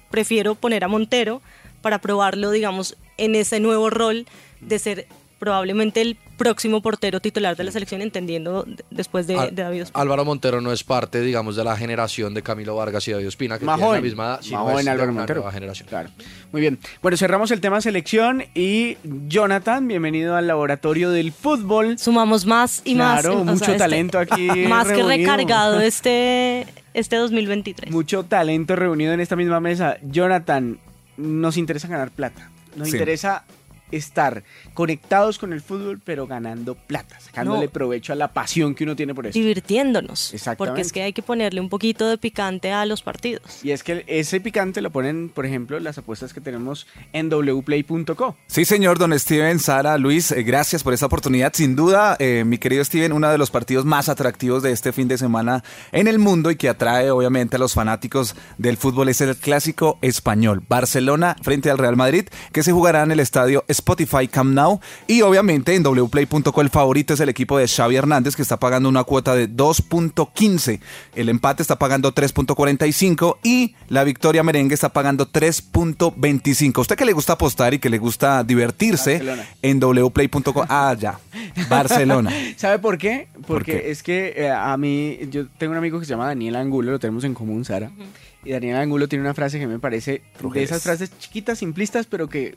prefiero 0.10 0.56
poner 0.56 0.84
a 0.84 0.88
Montero 0.88 1.44
para 1.84 2.00
probarlo, 2.00 2.50
digamos, 2.50 2.98
en 3.18 3.36
ese 3.36 3.60
nuevo 3.60 3.92
rol 3.92 4.26
de 4.60 4.80
ser 4.80 5.08
probablemente 5.46 6.02
el 6.02 6.18
próximo 6.38 6.82
portero 6.82 7.20
titular 7.20 7.56
de 7.56 7.64
la 7.64 7.72
selección, 7.72 8.02
entendiendo 8.02 8.66
después 8.90 9.28
de, 9.28 9.36
de 9.52 9.62
David 9.62 9.84
Ospina. 9.84 10.02
Álvaro 10.02 10.26
Montero 10.26 10.60
no 10.60 10.72
es 10.72 10.84
parte, 10.84 11.22
digamos, 11.22 11.56
de 11.56 11.64
la 11.64 11.78
generación 11.78 12.34
de 12.34 12.42
Camilo 12.42 12.76
Vargas 12.76 13.08
y 13.08 13.12
David 13.12 13.28
Ospina, 13.28 13.60
que 13.60 13.66
más 13.66 13.76
tiene 13.76 13.88
joven, 13.88 14.02
la 14.02 14.04
misma 14.04 14.24
edad, 14.26 14.42
más 14.42 14.62
joven 14.72 14.88
Álvaro 14.90 15.14
Montero. 15.14 15.40
nueva 15.42 15.52
generación. 15.52 15.88
Claro. 15.88 16.10
Muy 16.52 16.62
bien. 16.62 16.80
Bueno, 17.04 17.16
cerramos 17.16 17.52
el 17.52 17.62
tema 17.62 17.80
selección 17.80 18.44
y 18.56 18.98
Jonathan, 19.28 19.88
bienvenido 19.88 20.36
al 20.36 20.48
laboratorio 20.48 21.12
del 21.12 21.32
fútbol. 21.32 22.00
Sumamos 22.00 22.48
más 22.48 22.82
y 22.84 22.96
claro, 22.96 23.12
más. 23.14 23.22
Claro, 23.22 23.46
mucho 23.46 23.66
sea, 23.66 23.78
talento 23.78 24.20
este, 24.20 24.34
aquí. 24.34 24.48
Más 24.68 24.88
reunido. 24.88 25.08
que 25.10 25.18
recargado 25.18 25.80
este, 25.80 26.66
este 26.96 27.18
2023. 27.18 27.92
Mucho 27.92 28.24
talento 28.24 28.76
reunido 28.76 29.14
en 29.14 29.20
esta 29.20 29.36
misma 29.36 29.60
mesa. 29.60 29.98
Jonathan, 30.02 30.80
nos 31.18 31.56
interesa 31.58 31.88
ganar 31.88 32.10
plata. 32.10 32.50
Nos 32.76 32.90
sí. 32.90 32.96
interesa 32.96 33.46
estar 33.92 34.44
conectados 34.74 35.38
con 35.38 35.54
el 35.54 35.62
fútbol, 35.62 36.00
pero 36.04 36.28
ganando 36.28 36.76
plata, 36.76 37.20
sacándole 37.20 37.66
no. 37.66 37.72
provecho 37.72 38.14
a 38.14 38.16
la 38.16 38.30
pasión 38.34 38.76
que 38.76 38.84
uno 38.84 38.96
tiene 38.96 39.14
por 39.14 39.28
eso. 39.28 39.38
Divirtiéndonos. 39.38 40.34
Exactamente. 40.34 40.58
Porque 40.58 40.82
es 40.82 40.92
que 40.92 41.04
hay 41.04 41.14
que 41.14 41.22
ponerle 41.22 41.62
un 41.62 41.70
poquito 41.70 42.08
de 42.08 42.18
picante 42.18 42.72
a 42.72 42.86
los 42.86 43.02
partidos. 43.02 43.64
Y 43.64 43.72
es 43.72 43.84
que 43.84 44.04
ese 44.08 44.40
picante 44.40 44.82
lo 44.82 44.92
ponen, 44.92 45.30
por 45.30 45.46
ejemplo, 45.46 45.80
las 45.80 45.98
apuestas 45.98 46.34
que 46.34 46.42
tenemos 46.42 46.88
en 47.14 47.30
wplay.co. 47.30 48.36
Sí, 48.48 48.66
señor, 48.66 48.98
don 48.98 49.18
Steven, 49.18 49.60
Sara, 49.60 49.98
Luis, 49.98 50.32
eh, 50.32 50.44
gracias 50.44 50.84
por 50.84 50.94
esta 50.94 51.06
oportunidad. 51.06 51.54
Sin 51.54 51.76
duda, 51.76 52.16
eh, 52.20 52.44
mi 52.46 52.58
querido 52.58 52.84
Steven, 52.84 53.14
uno 53.14 53.30
de 53.30 53.38
los 53.38 53.52
partidos 53.52 53.86
más 53.86 54.10
atractivos 54.10 54.64
de 54.64 54.72
este 54.72 54.92
fin 54.92 55.08
de 55.08 55.18
semana 55.18 55.64
en 55.92 56.08
el 56.08 56.20
mundo 56.20 56.52
y 56.52 56.56
que 56.56 56.70
atrae 56.70 57.12
obviamente 57.12 57.56
a 57.56 57.60
los 57.60 57.74
fanáticos 57.74 58.36
del 58.58 58.78
fútbol 58.78 59.10
es 59.10 59.22
el 59.22 59.36
clásico 59.36 59.98
español. 60.02 60.64
Barcelona 60.68 61.36
frente 61.42 61.70
al 61.70 61.78
Real 61.78 61.96
Madrid, 61.96 62.28
que 62.52 62.64
se 62.64 62.72
jugará 62.72 63.04
en 63.04 63.12
el 63.12 63.20
estadio 63.20 63.64
Spotify 63.76 64.28
Camp 64.28 64.54
Nou 64.54 64.80
y 65.08 65.22
obviamente 65.22 65.76
en 65.76 65.84
wplay.co 65.84 66.62
el 66.62 66.70
favorito 66.70 67.14
es 67.14 67.20
el 67.20 67.30
equipo 67.30 67.58
de 67.58 67.68
Xavi 67.68 67.96
Hernández 67.96 68.36
que 68.36 68.42
está 68.42 68.58
pagando 68.58 68.90
una 68.90 69.04
cuota 69.04 69.36
de 69.36 69.50
2.15, 69.50 70.80
el 71.16 71.30
empate 71.30 71.62
está 71.62 71.78
pagando 71.78 72.14
3.45 72.14 73.38
y 73.44 73.76
la 73.90 74.04
victoria 74.04 74.44
merengue 74.44 74.74
está 74.74 74.90
pagando 74.90 75.32
3.25. 75.32 76.80
usted 76.80 76.96
que 76.96 77.06
le 77.06 77.14
gusta 77.14 77.34
apostar 77.34 77.74
y 77.74 77.80
que 77.80 77.90
le 77.90 77.98
gusta 77.98 78.44
divertirse 78.44 79.14
Barcelona. 79.20 79.46
en 79.62 79.80
wplay.co, 79.80 80.66
ah 80.68 80.96
ya, 81.00 81.20
Barcelona. 81.70 82.32
¿Sabe 82.58 82.80
por 82.80 82.98
qué? 82.98 83.28
Porque 83.34 83.48
¿Por 83.48 83.64
qué? 83.82 83.92
es 83.92 84.04
que 84.04 84.34
eh, 84.36 84.52
a 84.52 84.76
mí, 84.78 85.20
yo 85.30 85.48
tengo 85.58 85.72
un 85.72 85.78
amigo 85.78 86.00
que 86.00 86.06
se 86.06 86.12
llama 86.12 86.28
Daniel 86.28 86.56
Angulo, 86.56 86.92
lo 86.92 87.00
tenemos 87.00 87.24
en 87.24 87.34
común, 87.34 87.66
Sara. 87.66 87.92
Uh 87.96 88.02
-huh. 88.02 88.06
Y 88.46 88.52
Daniel 88.52 88.78
Angulo 88.78 89.08
tiene 89.08 89.24
una 89.24 89.34
frase 89.34 89.60
que 89.60 89.66
me 89.68 89.80
parece 89.80 90.22
de 90.54 90.64
esas 90.64 90.84
frases 90.84 91.12
chiquitas, 91.18 91.58
simplistas, 91.60 92.06
pero 92.06 92.30
que 92.30 92.56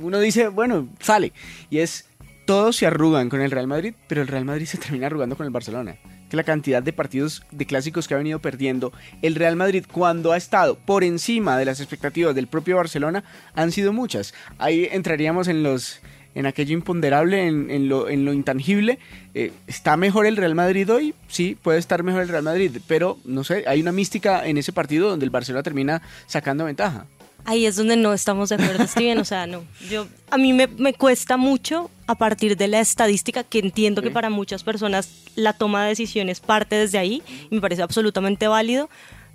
uno 0.00 0.18
dice, 0.20 0.48
bueno, 0.48 0.88
sale. 1.00 1.32
Y 1.70 1.78
es, 1.78 2.06
todos 2.44 2.76
se 2.76 2.86
arrugan 2.86 3.28
con 3.28 3.40
el 3.40 3.50
Real 3.50 3.66
Madrid, 3.66 3.94
pero 4.08 4.22
el 4.22 4.28
Real 4.28 4.44
Madrid 4.44 4.66
se 4.66 4.78
termina 4.78 5.06
arrugando 5.06 5.36
con 5.36 5.46
el 5.46 5.52
Barcelona. 5.52 5.96
Que 6.28 6.36
la 6.36 6.44
cantidad 6.44 6.82
de 6.82 6.92
partidos 6.92 7.42
de 7.50 7.66
clásicos 7.66 8.06
que 8.06 8.14
ha 8.14 8.18
venido 8.18 8.38
perdiendo 8.38 8.92
el 9.20 9.34
Real 9.34 9.56
Madrid 9.56 9.84
cuando 9.90 10.32
ha 10.32 10.36
estado 10.36 10.76
por 10.76 11.02
encima 11.02 11.58
de 11.58 11.64
las 11.64 11.80
expectativas 11.80 12.34
del 12.34 12.46
propio 12.46 12.76
Barcelona 12.76 13.24
han 13.54 13.72
sido 13.72 13.92
muchas. 13.92 14.32
Ahí 14.58 14.88
entraríamos 14.92 15.48
en 15.48 15.62
los 15.64 16.00
en 16.34 16.46
aquello 16.46 16.74
imponderable, 16.74 17.46
en, 17.46 17.88
lo, 17.88 18.08
intangible. 18.32 18.98
Eh, 19.34 19.52
¿Está 19.66 19.96
mejor 19.96 20.26
el 20.26 20.36
Real 20.36 20.54
Madrid 20.54 20.90
hoy? 20.92 21.14
Sí, 21.28 21.56
puede 21.60 21.78
estar 21.78 22.02
mejor 22.02 22.22
el 22.22 22.28
Real 22.28 22.44
Madrid, 22.44 22.78
pero 22.86 23.18
no 23.24 23.44
sé, 23.44 23.64
hay 23.66 23.80
una 23.80 23.92
mística 23.92 24.46
en 24.46 24.58
ese 24.58 24.72
partido 24.72 25.08
donde 25.08 25.24
el 25.24 25.30
Barcelona 25.30 25.62
termina 25.62 26.02
sacando 26.26 26.64
ventaja. 26.64 27.06
Ahí 27.44 27.66
es 27.66 27.76
donde 27.76 27.96
no 27.96 28.12
estamos 28.12 28.48
de 28.48 28.56
acuerdo, 28.56 28.86
Steven. 28.86 29.18
O 29.18 29.24
sea, 29.24 29.46
no. 29.46 29.64
Yo, 29.90 30.06
a 30.30 30.38
mí 30.38 30.52
me, 30.52 30.66
me 30.66 30.94
cuesta 30.94 31.36
mucho 31.36 31.90
a 32.06 32.14
partir 32.16 32.56
de 32.56 32.68
la 32.68 32.80
estadística, 32.80 33.44
que 33.44 33.60
entiendo 33.60 34.02
que 34.02 34.10
para 34.10 34.30
muchas 34.30 34.64
personas 34.64 35.08
la 35.36 35.52
toma 35.52 35.82
de 35.84 35.90
decisiones 35.90 36.40
parte 36.40 36.76
desde 36.76 36.98
ahí, 36.98 37.22
y 37.50 37.54
me 37.54 37.60
parece 37.60 37.82
absolutamente 37.82 38.48
válido. 38.48 38.90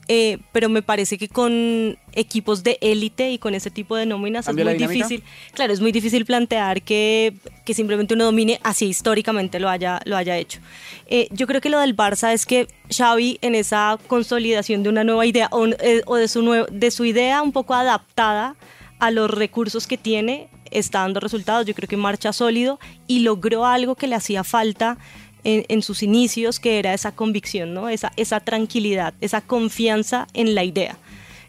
Eh, 0.08 0.38
pero 0.52 0.70
me 0.70 0.84
parece 0.84 1.18
que 1.18 1.28
con 1.28 1.98
equipos 2.14 2.64
de 2.64 2.78
élite 2.82 3.32
y 3.32 3.40
con 3.40 3.56
ese 3.56 3.72
tipo 3.72 3.96
de 3.96 4.06
nóminas 4.06 4.48
es 4.48 4.54
muy 4.54 4.76
difícil. 4.76 5.24
Claro, 5.54 5.74
es 5.74 5.82
muy 5.82 5.92
difícil 5.92 6.26
plantear 6.26 6.84
que, 6.84 7.34
que, 7.66 7.74
simplemente 7.74 8.14
uno 8.14 8.26
domine 8.26 8.60
así 8.62 8.86
históricamente 8.86 9.60
lo 9.60 9.68
haya, 9.68 10.00
lo 10.06 10.16
haya 10.16 10.38
hecho. 10.38 10.60
Eh, 11.08 11.28
yo 11.32 11.48
creo 11.48 11.60
que 11.60 11.70
lo 11.70 11.80
del 11.80 11.96
Barça 11.96 12.34
es 12.34 12.46
que 12.46 12.68
Xavi 12.96 13.40
en 13.42 13.56
esa 13.56 13.98
consolidación 14.08 14.84
de 14.84 14.90
una 14.90 15.04
nueva 15.04 15.26
idea 15.26 15.50
o, 15.52 15.66
eh, 15.66 16.04
o 16.06 16.18
de, 16.18 16.28
su 16.28 16.44
nuevo, 16.44 16.68
de 16.72 16.92
su 16.92 17.04
idea 17.04 17.42
un 17.42 17.52
poco 17.52 17.74
adaptada 17.74 18.56
a 19.00 19.10
los 19.10 19.32
recursos 19.32 19.88
que 19.88 19.98
tiene, 19.98 20.50
está 20.70 21.00
dando 21.00 21.20
resultados. 21.20 21.66
Yo 21.66 21.74
creo 21.74 21.88
que 21.88 21.98
marcha 21.98 22.32
sólido 22.32 22.80
y 23.08 23.20
logró 23.20 23.66
algo 23.66 23.96
que 23.96 24.08
le 24.08 24.16
hacía 24.16 24.44
falta 24.44 24.98
en, 25.46 25.82
sus 25.82 26.04
inicios, 26.04 26.60
que 26.60 26.80
era 26.80 26.94
esa 26.94 27.14
convicción, 27.14 27.74
¿no? 27.74 27.88
esa, 27.88 28.12
esa 28.18 28.40
tranquilidad, 28.40 29.14
esa 29.22 29.42
confianza 29.42 30.28
en 30.34 30.56
la 30.56 30.64
idea. 30.64 30.98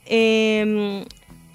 Eh, 0.05 1.05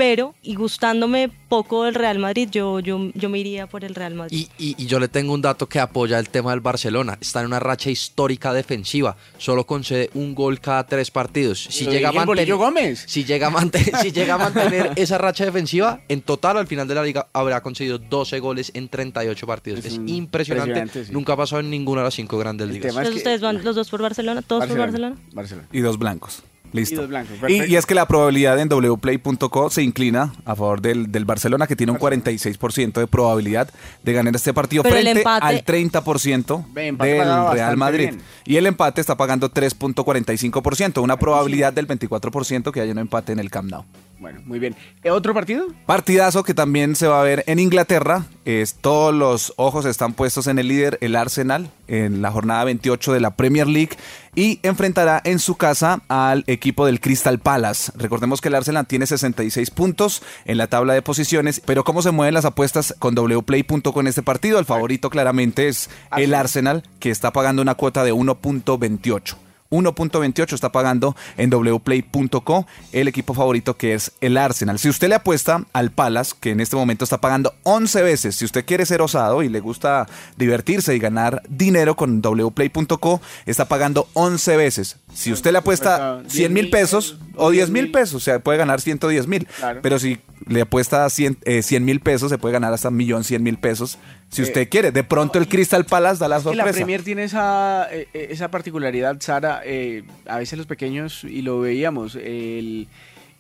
pero, 0.02 0.34
y 0.42 0.56
gustándome 0.56 1.30
poco 1.48 1.86
el 1.86 1.94
Real 1.94 2.18
Madrid, 2.18 2.50
yo, 2.52 2.80
yo, 2.80 3.12
yo 3.14 3.30
me 3.30 3.38
iría 3.38 3.68
por 3.68 3.86
el 3.86 3.94
Real 3.94 4.16
Madrid. 4.16 4.48
Y, 4.58 4.70
y, 4.70 4.84
y, 4.84 4.88
yo 4.88 5.00
le 5.00 5.08
tengo 5.08 5.32
un 5.32 5.44
dato 5.44 5.70
que 5.70 5.80
apoya 5.80 6.18
el 6.18 6.28
tema 6.30 6.50
del 6.50 6.60
Barcelona. 6.60 7.20
Está 7.22 7.42
en 7.42 7.46
una 7.46 7.60
racha 7.60 7.92
histórica 7.92 8.52
defensiva. 8.52 9.16
Solo 9.38 9.68
concede 9.68 10.10
un 10.16 10.34
gol 10.34 10.60
cada 10.60 10.88
tres 10.88 11.12
partidos. 11.12 11.68
Si 11.70 11.86
llega, 11.86 12.10
a 12.10 12.14
mantener, 12.14 12.56
Gómez. 12.56 13.04
Si, 13.06 13.26
llega 13.26 13.46
a 13.46 13.50
mantener, 13.52 13.96
si 14.02 14.12
llega 14.12 14.34
a 14.34 14.38
mantener 14.40 14.94
esa 14.96 15.20
racha 15.20 15.46
defensiva, 15.46 16.02
en 16.10 16.24
total 16.24 16.58
al 16.58 16.66
final 16.66 16.88
de 16.88 16.96
la 16.96 17.04
liga 17.04 17.28
habrá 17.32 17.62
conseguido 17.62 18.00
12 18.00 18.40
goles 18.40 18.72
en 18.74 18.90
38 18.90 19.46
partidos. 19.46 19.80
Es, 19.82 19.86
es 19.86 19.94
impresionante. 19.94 20.72
impresionante 20.72 21.06
sí. 21.06 21.14
Nunca 21.14 21.34
ha 21.34 21.38
pasado 21.38 21.60
en 21.60 21.70
ninguna 21.70 22.02
de 22.02 22.06
las 22.06 22.16
cinco 22.16 22.40
grandes 22.40 22.68
ligas. 22.70 22.96
Entonces, 22.96 23.18
¿Ustedes 23.18 23.42
van 23.42 23.64
los 23.64 23.76
dos 23.76 23.88
por 23.92 24.02
Barcelona? 24.02 24.42
¿Todos 24.42 24.62
Barcelona, 24.62 24.84
por 24.84 25.00
Barcelona? 25.00 25.22
Barcelona. 25.32 25.68
Y 25.72 25.82
dos 25.82 26.00
blancos. 26.00 26.42
Listo. 26.74 26.96
Y 26.96 26.98
dos 26.98 27.08
blancos, 27.10 27.36
Y, 27.38 27.40
perfecto. 27.40 27.66
y 27.68 27.76
es 27.76 27.86
que 27.86 27.96
la 27.96 28.08
probabilidad 28.08 28.60
en 28.60 28.70
wplay.co 28.70 29.70
se 29.70 29.84
inclina 29.84 30.34
a 30.46 30.56
favor 30.56 30.82
del, 30.82 31.12
del 31.12 31.26
Barcelona, 31.26 31.68
que 31.68 31.76
tiene 31.76 31.92
un 31.92 32.00
46% 32.00 32.94
de 32.94 33.08
probabilidad 33.08 33.70
de 34.04 34.14
ganar 34.14 34.36
este 34.36 34.54
partido 34.54 34.84
Pero 34.84 34.96
frente 34.96 35.24
empate- 35.24 35.40
al 35.44 35.66
30% 35.66 36.66
Ve, 36.74 36.88
empate 36.88 37.10
del 37.12 37.52
Real 37.52 37.78
Madrid. 37.78 38.10
bien. 38.10 38.22
Y 38.46 38.56
el 38.58 38.66
empate 38.68 39.02
está 39.02 39.16
pagando 39.18 39.50
3.45%, 39.50 41.02
una 41.02 41.18
probabilidad 41.18 41.74
del 41.74 41.88
24% 41.88 42.72
que 42.72 42.82
haya 42.82 42.92
un 42.92 43.00
empate 43.00 43.32
en 43.34 43.40
el 43.40 43.50
Camp 43.52 43.70
Nou. 43.70 43.84
Bueno, 44.22 44.40
muy 44.46 44.60
bien. 44.60 44.76
¿Eh, 45.04 45.10
¿Otro 45.10 45.34
partido? 45.34 45.66
Partidazo 45.88 46.44
que 46.44 46.54
también 46.54 46.96
se 46.96 47.08
va 47.08 47.20
a 47.20 47.24
ver 47.24 47.44
en 47.48 47.58
Inglaterra. 47.58 48.28
Es, 48.46 48.76
todos 48.76 49.12
los 49.16 49.52
ojos 49.56 49.86
están 49.86 50.14
puestos 50.14 50.46
en 50.46 50.60
el 50.60 50.68
líder, 50.68 51.00
el 51.02 51.16
Arsenal, 51.16 51.72
en 51.88 52.22
la 52.22 52.30
jornada 52.30 52.64
28 52.66 53.14
de 53.14 53.20
la 53.20 53.36
Premier 53.36 53.66
League. 53.66 53.98
Y 54.36 54.60
enfrentará 54.62 55.20
en 55.26 55.40
su 55.40 55.56
casa 55.56 56.04
al 56.08 56.44
equipo 56.46 56.86
del 56.86 57.00
Crystal 57.00 57.40
Palace. 57.40 57.92
Recordemos 57.96 58.42
que 58.42 58.50
el 58.50 58.56
Arsenal 58.56 58.86
tiene 58.86 59.08
66 59.08 59.72
puntos 59.72 60.22
en 60.46 60.60
la 60.60 60.68
tabla 60.68 60.94
de 60.94 61.02
posiciones. 61.02 61.60
Pero 61.60 61.84
¿cómo 61.84 62.04
se 62.04 62.12
mueven 62.12 62.36
las 62.36 62.46
apuestas 62.46 62.94
con 63.00 63.16
wplay.com 63.16 64.02
en 64.02 64.08
este 64.08 64.22
partido? 64.22 64.60
El 64.60 64.66
favorito 64.66 65.10
claramente 65.10 65.68
es 65.68 65.90
el 66.16 66.36
Arsenal, 66.36 66.84
que 67.00 67.10
está 67.10 67.34
pagando 67.34 67.64
una 67.64 67.74
cuota 67.74 68.04
de 68.04 68.14
1.28. 68.14 69.51
1.28 69.72 70.54
está 70.54 70.72
pagando 70.72 71.16
en 71.38 71.50
wplay.co 71.50 72.68
el 72.92 73.08
equipo 73.08 73.34
favorito 73.34 73.78
que 73.78 73.94
es 73.94 74.12
el 74.22 74.38
Arsenal. 74.38 74.78
Si 74.78 74.90
usted 74.90 75.10
le 75.10 75.16
apuesta 75.16 75.66
al 75.74 75.92
Palace, 75.92 76.34
que 76.40 76.52
en 76.52 76.60
este 76.60 76.76
momento 76.76 77.04
está 77.04 77.20
pagando 77.20 77.54
11 77.64 78.04
veces, 78.04 78.36
si 78.36 78.46
usted 78.46 78.66
quiere 78.66 78.86
ser 78.86 79.02
osado 79.02 79.42
y 79.44 79.50
le 79.50 79.60
gusta 79.60 80.08
divertirse 80.38 80.96
y 80.96 81.00
ganar 81.00 81.42
dinero 81.50 81.96
con 81.96 82.22
wplay.co, 82.22 83.22
está 83.46 83.66
pagando 83.66 84.08
11 84.14 84.58
veces. 84.58 84.98
Si 85.14 85.32
usted 85.32 85.52
le 85.52 85.58
apuesta 85.60 86.20
Apuesta 86.20 86.30
100 86.30 86.54
mil 86.54 86.66
10.000 86.68 86.72
pesos 86.72 87.18
o 87.36 87.50
10 87.50 87.70
mil 87.70 87.92
pesos, 87.92 88.16
o 88.16 88.20
sea, 88.20 88.40
puede 88.40 88.58
ganar 88.58 88.82
110 88.82 89.28
mil. 89.28 89.48
Claro. 89.48 89.80
Pero 89.82 90.00
si 90.00 90.20
le 90.48 90.62
apuesta 90.62 91.10
100 91.10 91.38
mil 91.82 92.00
pesos, 92.00 92.30
se 92.30 92.38
puede 92.38 92.54
ganar 92.54 92.74
hasta 92.74 92.90
1.100.000 92.90 93.60
pesos. 93.60 93.98
Si 94.30 94.42
usted 94.42 94.70
quiere, 94.70 94.92
de 94.92 95.04
pronto 95.04 95.40
el 95.40 95.48
Crystal 95.48 95.86
Palace 95.86 96.20
da 96.20 96.28
la 96.28 96.38
Que 96.38 96.44
la 96.44 96.44
sorpresa. 96.44 96.72
Premier 96.72 97.04
tiene 97.04 97.24
esa, 97.24 97.88
eh, 97.92 98.08
eh, 98.14 98.28
esa 98.32 98.50
particularidad, 98.50 99.18
Sara. 99.20 99.62
eh, 99.66 100.04
a 100.26 100.38
veces 100.38 100.58
los 100.58 100.68
pequeños, 100.68 101.24
y 101.24 101.42
lo 101.42 101.60
veíamos, 101.60 102.16
el, 102.16 102.88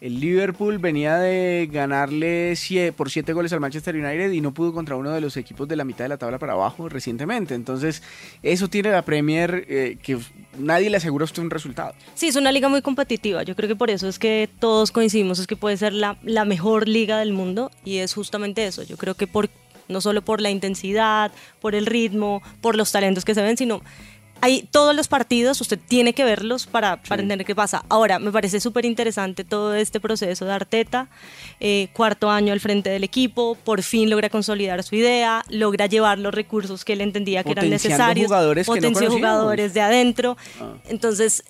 el 0.02 0.20
Liverpool 0.20 0.80
venía 0.80 1.18
de 1.18 1.70
ganarle 1.72 2.56
por 2.98 3.12
siete 3.12 3.34
goles 3.34 3.54
al 3.54 3.60
Manchester 3.60 3.96
United 3.96 4.32
y 4.32 4.42
no 4.42 4.52
pudo 4.52 4.74
contra 4.74 4.96
uno 4.96 5.12
de 5.12 5.22
los 5.22 5.38
equipos 5.38 5.68
de 5.68 5.76
la 5.76 5.86
mitad 5.86 6.06
de 6.06 6.10
la 6.10 6.18
tabla 6.18 6.40
para 6.40 6.54
abajo 6.54 6.90
recientemente. 6.90 7.54
Entonces, 7.54 8.02
eso 8.42 8.68
tiene 8.68 8.90
la 8.90 9.04
Premier 9.04 9.64
eh, 9.70 9.98
que 10.02 10.18
nadie 10.58 10.90
le 10.90 10.98
asegura 10.98 11.24
a 11.24 11.26
usted 11.26 11.44
un 11.44 11.52
resultado. 11.52 11.94
Sí, 12.16 12.28
es 12.28 12.36
una 12.36 12.52
liga 12.52 12.68
muy 12.68 12.82
competitiva. 12.82 13.44
Yo 13.44 13.56
creo 13.56 13.70
que 13.70 13.76
por 13.76 13.92
eso 13.92 14.08
es 14.08 14.18
que 14.18 14.50
todos 14.60 14.92
coincidimos, 14.92 15.38
es 15.38 15.46
que 15.46 15.56
puede 15.56 15.78
ser 15.78 15.94
la, 15.94 16.18
la 16.24 16.46
mejor 16.46 16.88
liga 16.88 17.20
del 17.20 17.34
mundo 17.34 17.70
y 17.86 17.98
es 17.98 18.16
justamente 18.16 18.66
eso. 18.66 18.82
Yo 18.82 18.98
creo 18.98 19.14
que 19.14 19.28
por 19.28 19.50
no 19.88 20.02
solo 20.02 20.24
por 20.24 20.42
la 20.42 20.50
intensidad, 20.50 21.32
por 21.60 21.76
el 21.76 21.86
ritmo, 21.86 22.42
por 22.62 22.76
los 22.76 22.92
talentos 22.92 23.24
que 23.24 23.36
se 23.36 23.44
ven, 23.44 23.58
sino 23.58 23.82
hay 24.41 24.67
todos 24.71 24.95
los 24.95 25.08
partidos, 25.08 25.62
usted 25.62 25.80
tiene 25.88 26.13
que 26.13 26.23
verlos 26.23 26.65
para, 26.65 27.01
para 27.04 27.21
entender 27.21 27.45
qué 27.45 27.56
pasa. 27.56 27.86
Ahora, 27.89 28.19
me 28.19 28.32
parece 28.32 28.60
súper 28.60 28.86
interesante 28.86 29.43
todo 29.43 29.75
este 29.75 29.99
proceso 29.99 30.45
de 30.45 30.51
Arteta, 30.51 31.08
eh, 31.60 31.89
cuarto 31.93 32.30
año 32.30 32.51
al 32.51 32.60
frente 32.60 32.89
del 32.89 33.04
equipo, 33.04 33.56
por 33.56 33.84
fin 33.84 34.10
logra 34.10 34.30
consolidar 34.30 34.84
su 34.84 34.95
idea, 34.95 35.45
logra 35.49 35.86
llevar 35.86 36.19
los 36.19 36.34
recursos 36.34 36.84
que 36.84 36.93
él 36.93 37.01
entendía 37.01 37.43
que 37.43 37.51
eran 37.51 37.69
necesarios, 37.69 38.27
jugadores 38.27 38.67
que 38.67 38.71
no 38.71 38.75
potenció 38.75 39.12
jugadores 39.12 39.73
de 39.73 39.82
adentro. 39.82 40.38
Ah. 40.60 40.73
Entonces, 40.89 41.43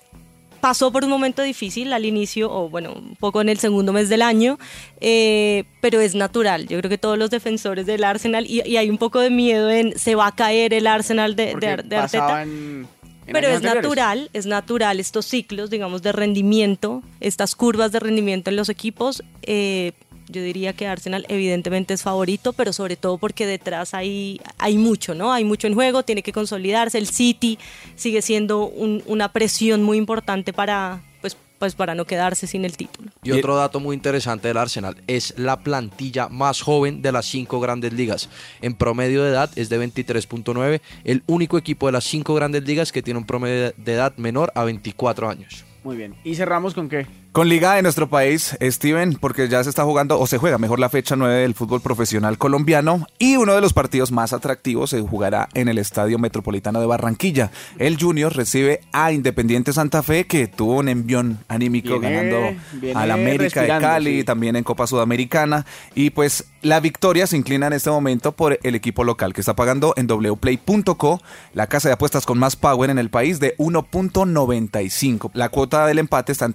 pasó 0.62 0.92
por 0.92 1.02
un 1.04 1.10
momento 1.10 1.42
difícil 1.42 1.92
al 1.92 2.04
inicio, 2.06 2.48
o 2.50 2.70
bueno, 2.70 2.92
un 2.94 3.16
poco 3.16 3.40
en 3.40 3.48
el 3.48 3.58
segundo 3.58 3.92
mes 3.92 4.08
del 4.08 4.22
año, 4.22 4.58
eh, 5.00 5.64
pero 5.80 6.00
es 6.00 6.14
natural. 6.14 6.68
Yo 6.68 6.78
creo 6.78 6.88
que 6.88 6.98
todos 6.98 7.18
los 7.18 7.30
defensores 7.30 7.84
del 7.84 8.04
Arsenal, 8.04 8.46
y, 8.46 8.62
y 8.64 8.76
hay 8.76 8.88
un 8.88 8.96
poco 8.96 9.18
de 9.18 9.28
miedo 9.30 9.68
en 9.70 9.98
se 9.98 10.14
va 10.14 10.28
a 10.28 10.34
caer 10.36 10.72
el 10.72 10.86
Arsenal 10.86 11.34
de, 11.34 11.56
de, 11.56 11.96
Arteta. 11.96 12.42
en 12.44 12.86
Pero 13.26 13.48
es 13.48 13.56
anteriores. 13.56 13.82
natural, 13.82 14.30
es 14.32 14.46
natural 14.46 15.00
estos 15.00 15.26
ciclos, 15.26 15.68
digamos, 15.68 16.00
de 16.02 16.12
rendimiento, 16.12 17.02
estas 17.18 17.56
curvas 17.56 17.90
de 17.90 17.98
rendimiento 17.98 18.48
en 18.50 18.56
los 18.56 18.68
equipos. 18.68 19.22
eh, 19.42 19.92
yo 20.32 20.42
diría 20.42 20.72
que 20.72 20.86
Arsenal 20.86 21.24
evidentemente 21.28 21.94
es 21.94 22.02
favorito, 22.02 22.52
pero 22.52 22.72
sobre 22.72 22.96
todo 22.96 23.18
porque 23.18 23.46
detrás 23.46 23.94
hay, 23.94 24.40
hay 24.58 24.78
mucho, 24.78 25.14
¿no? 25.14 25.32
Hay 25.32 25.44
mucho 25.44 25.66
en 25.66 25.74
juego, 25.74 26.02
tiene 26.02 26.22
que 26.22 26.32
consolidarse. 26.32 26.98
El 26.98 27.06
City 27.06 27.58
sigue 27.94 28.22
siendo 28.22 28.66
un- 28.66 29.02
una 29.06 29.30
presión 29.32 29.82
muy 29.82 29.98
importante 29.98 30.52
para, 30.52 31.00
pues, 31.20 31.36
pues 31.58 31.74
para 31.76 31.94
no 31.94 32.04
quedarse 32.06 32.46
sin 32.48 32.64
el 32.64 32.76
título. 32.76 33.10
Y 33.22 33.30
otro 33.30 33.54
dato 33.54 33.78
muy 33.78 33.94
interesante 33.94 34.48
del 34.48 34.56
Arsenal 34.56 34.96
es 35.06 35.34
la 35.36 35.60
plantilla 35.60 36.28
más 36.28 36.60
joven 36.60 37.02
de 37.02 37.12
las 37.12 37.26
cinco 37.26 37.60
grandes 37.60 37.92
ligas. 37.92 38.28
En 38.60 38.74
promedio 38.74 39.22
de 39.22 39.30
edad 39.30 39.50
es 39.54 39.68
de 39.68 39.78
23.9, 39.78 40.80
el 41.04 41.22
único 41.26 41.58
equipo 41.58 41.86
de 41.86 41.92
las 41.92 42.04
cinco 42.04 42.34
grandes 42.34 42.64
ligas 42.64 42.90
que 42.90 43.02
tiene 43.02 43.18
un 43.18 43.26
promedio 43.26 43.72
de 43.76 43.92
edad 43.92 44.16
menor 44.16 44.50
a 44.56 44.64
24 44.64 45.28
años. 45.28 45.64
Muy 45.84 45.96
bien. 45.96 46.14
¿Y 46.24 46.34
cerramos 46.34 46.74
con 46.74 46.88
qué? 46.88 47.06
Con 47.32 47.48
Liga 47.48 47.76
de 47.76 47.82
nuestro 47.82 48.10
país, 48.10 48.58
Steven, 48.60 49.14
porque 49.14 49.48
ya 49.48 49.64
se 49.64 49.70
está 49.70 49.84
jugando, 49.84 50.20
o 50.20 50.26
se 50.26 50.36
juega 50.36 50.58
mejor 50.58 50.78
la 50.78 50.90
fecha 50.90 51.16
9 51.16 51.34
del 51.34 51.54
fútbol 51.54 51.80
profesional 51.80 52.36
colombiano, 52.36 53.06
y 53.18 53.36
uno 53.36 53.54
de 53.54 53.62
los 53.62 53.72
partidos 53.72 54.12
más 54.12 54.34
atractivos 54.34 54.90
se 54.90 55.00
jugará 55.00 55.48
en 55.54 55.68
el 55.68 55.78
Estadio 55.78 56.18
Metropolitano 56.18 56.78
de 56.78 56.84
Barranquilla. 56.84 57.50
El 57.78 57.98
Junior 57.98 58.36
recibe 58.36 58.82
a 58.92 59.12
Independiente 59.12 59.72
Santa 59.72 60.02
Fe, 60.02 60.26
que 60.26 60.46
tuvo 60.46 60.76
un 60.76 60.90
envión 60.90 61.38
anímico 61.48 61.98
Viene- 61.98 62.16
ganando 62.28 62.60
viene 62.74 63.00
al 63.00 63.10
América 63.10 63.62
de 63.62 63.68
Cali, 63.68 64.18
sí. 64.18 64.24
también 64.24 64.54
en 64.56 64.62
Copa 64.64 64.86
Sudamericana, 64.86 65.64
y 65.94 66.10
pues 66.10 66.44
la 66.60 66.80
victoria 66.80 67.26
se 67.26 67.38
inclina 67.38 67.66
en 67.66 67.72
este 67.72 67.88
momento 67.88 68.32
por 68.32 68.58
el 68.62 68.74
equipo 68.74 69.04
local, 69.04 69.32
que 69.32 69.40
está 69.40 69.56
pagando 69.56 69.94
en 69.96 70.06
wplay.co, 70.06 71.22
la 71.54 71.66
casa 71.66 71.88
de 71.88 71.94
apuestas 71.94 72.26
con 72.26 72.38
más 72.38 72.56
power 72.56 72.90
en 72.90 72.98
el 72.98 73.08
país, 73.08 73.40
de 73.40 73.56
1.95. 73.56 75.30
La 75.32 75.48
cuota 75.48 75.86
del 75.86 75.98
empate 75.98 76.30
está 76.32 76.44
en 76.44 76.52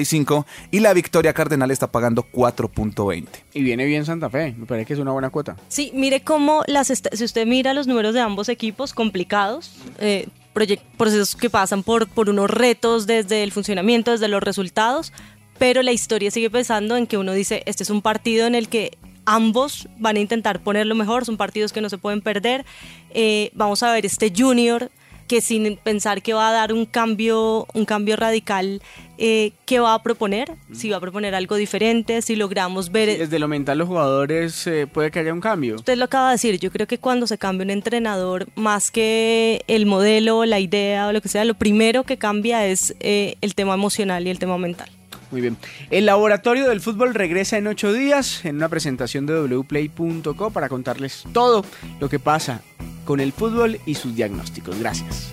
3.45 0.00 0.44
y 0.70 0.80
la 0.80 0.92
victoria 0.92 1.32
cardenal 1.32 1.70
está 1.70 1.90
pagando 1.90 2.26
4.20. 2.32 3.26
Y 3.54 3.62
viene 3.62 3.84
bien 3.84 4.04
Santa 4.04 4.30
Fe. 4.30 4.54
Me 4.56 4.66
parece 4.66 4.86
que 4.86 4.92
es 4.94 4.98
una 4.98 5.12
buena 5.12 5.30
cuota. 5.30 5.56
Sí, 5.68 5.90
mire 5.94 6.20
cómo 6.22 6.62
las 6.66 6.86
si 6.88 7.24
usted 7.24 7.46
mira 7.46 7.74
los 7.74 7.86
números 7.86 8.14
de 8.14 8.20
ambos 8.20 8.48
equipos 8.48 8.92
complicados, 8.94 9.72
eh, 9.98 10.28
proye- 10.54 10.80
procesos 10.96 11.36
que 11.36 11.50
pasan 11.50 11.82
por, 11.82 12.08
por 12.08 12.28
unos 12.30 12.50
retos 12.50 13.06
desde 13.06 13.42
el 13.42 13.52
funcionamiento, 13.52 14.10
desde 14.12 14.28
los 14.28 14.42
resultados, 14.42 15.12
pero 15.58 15.82
la 15.82 15.92
historia 15.92 16.30
sigue 16.30 16.50
pensando 16.50 16.96
en 16.96 17.06
que 17.06 17.16
uno 17.18 17.32
dice, 17.32 17.62
este 17.66 17.82
es 17.82 17.90
un 17.90 18.02
partido 18.02 18.46
en 18.46 18.54
el 18.54 18.68
que 18.68 18.96
ambos 19.24 19.88
van 19.98 20.16
a 20.16 20.20
intentar 20.20 20.62
poner 20.62 20.86
lo 20.86 20.94
mejor, 20.94 21.24
son 21.24 21.36
partidos 21.36 21.72
que 21.72 21.80
no 21.80 21.88
se 21.88 21.98
pueden 21.98 22.20
perder. 22.20 22.64
Eh, 23.10 23.50
vamos 23.54 23.82
a 23.82 23.92
ver 23.92 24.06
este 24.06 24.32
junior 24.36 24.90
que 25.26 25.40
sin 25.40 25.76
pensar 25.76 26.22
que 26.22 26.34
va 26.34 26.48
a 26.48 26.52
dar 26.52 26.72
un 26.72 26.86
cambio, 26.86 27.66
un 27.74 27.84
cambio 27.84 28.16
radical, 28.16 28.82
eh, 29.18 29.52
¿qué 29.64 29.80
va 29.80 29.94
a 29.94 30.02
proponer? 30.02 30.52
Si 30.72 30.90
va 30.90 30.98
a 30.98 31.00
proponer 31.00 31.34
algo 31.34 31.56
diferente, 31.56 32.22
si 32.22 32.36
logramos 32.36 32.92
ver... 32.92 33.18
Desde 33.18 33.38
lo 33.38 33.48
mental 33.48 33.78
los 33.78 33.88
jugadores 33.88 34.66
eh, 34.66 34.86
puede 34.86 35.10
que 35.10 35.20
haya 35.20 35.32
un 35.32 35.40
cambio. 35.40 35.76
Usted 35.76 35.96
lo 35.96 36.04
acaba 36.04 36.28
de 36.28 36.32
decir, 36.32 36.58
yo 36.58 36.70
creo 36.70 36.86
que 36.86 36.98
cuando 36.98 37.26
se 37.26 37.38
cambia 37.38 37.64
un 37.64 37.70
entrenador, 37.70 38.46
más 38.54 38.90
que 38.90 39.62
el 39.66 39.86
modelo, 39.86 40.44
la 40.44 40.60
idea 40.60 41.08
o 41.08 41.12
lo 41.12 41.20
que 41.20 41.28
sea, 41.28 41.44
lo 41.44 41.54
primero 41.54 42.04
que 42.04 42.16
cambia 42.18 42.66
es 42.66 42.94
eh, 43.00 43.36
el 43.40 43.54
tema 43.54 43.74
emocional 43.74 44.26
y 44.26 44.30
el 44.30 44.38
tema 44.38 44.58
mental. 44.58 44.90
Muy 45.30 45.40
bien. 45.40 45.56
El 45.90 46.06
laboratorio 46.06 46.68
del 46.68 46.80
fútbol 46.80 47.14
regresa 47.14 47.58
en 47.58 47.66
ocho 47.66 47.92
días 47.92 48.44
en 48.44 48.56
una 48.56 48.68
presentación 48.68 49.26
de 49.26 49.34
wplay.co 49.40 50.50
para 50.50 50.68
contarles 50.68 51.24
todo 51.32 51.64
lo 52.00 52.08
que 52.08 52.18
pasa 52.18 52.62
con 53.04 53.20
el 53.20 53.32
fútbol 53.32 53.80
y 53.86 53.94
sus 53.94 54.14
diagnósticos. 54.14 54.78
Gracias. 54.78 55.32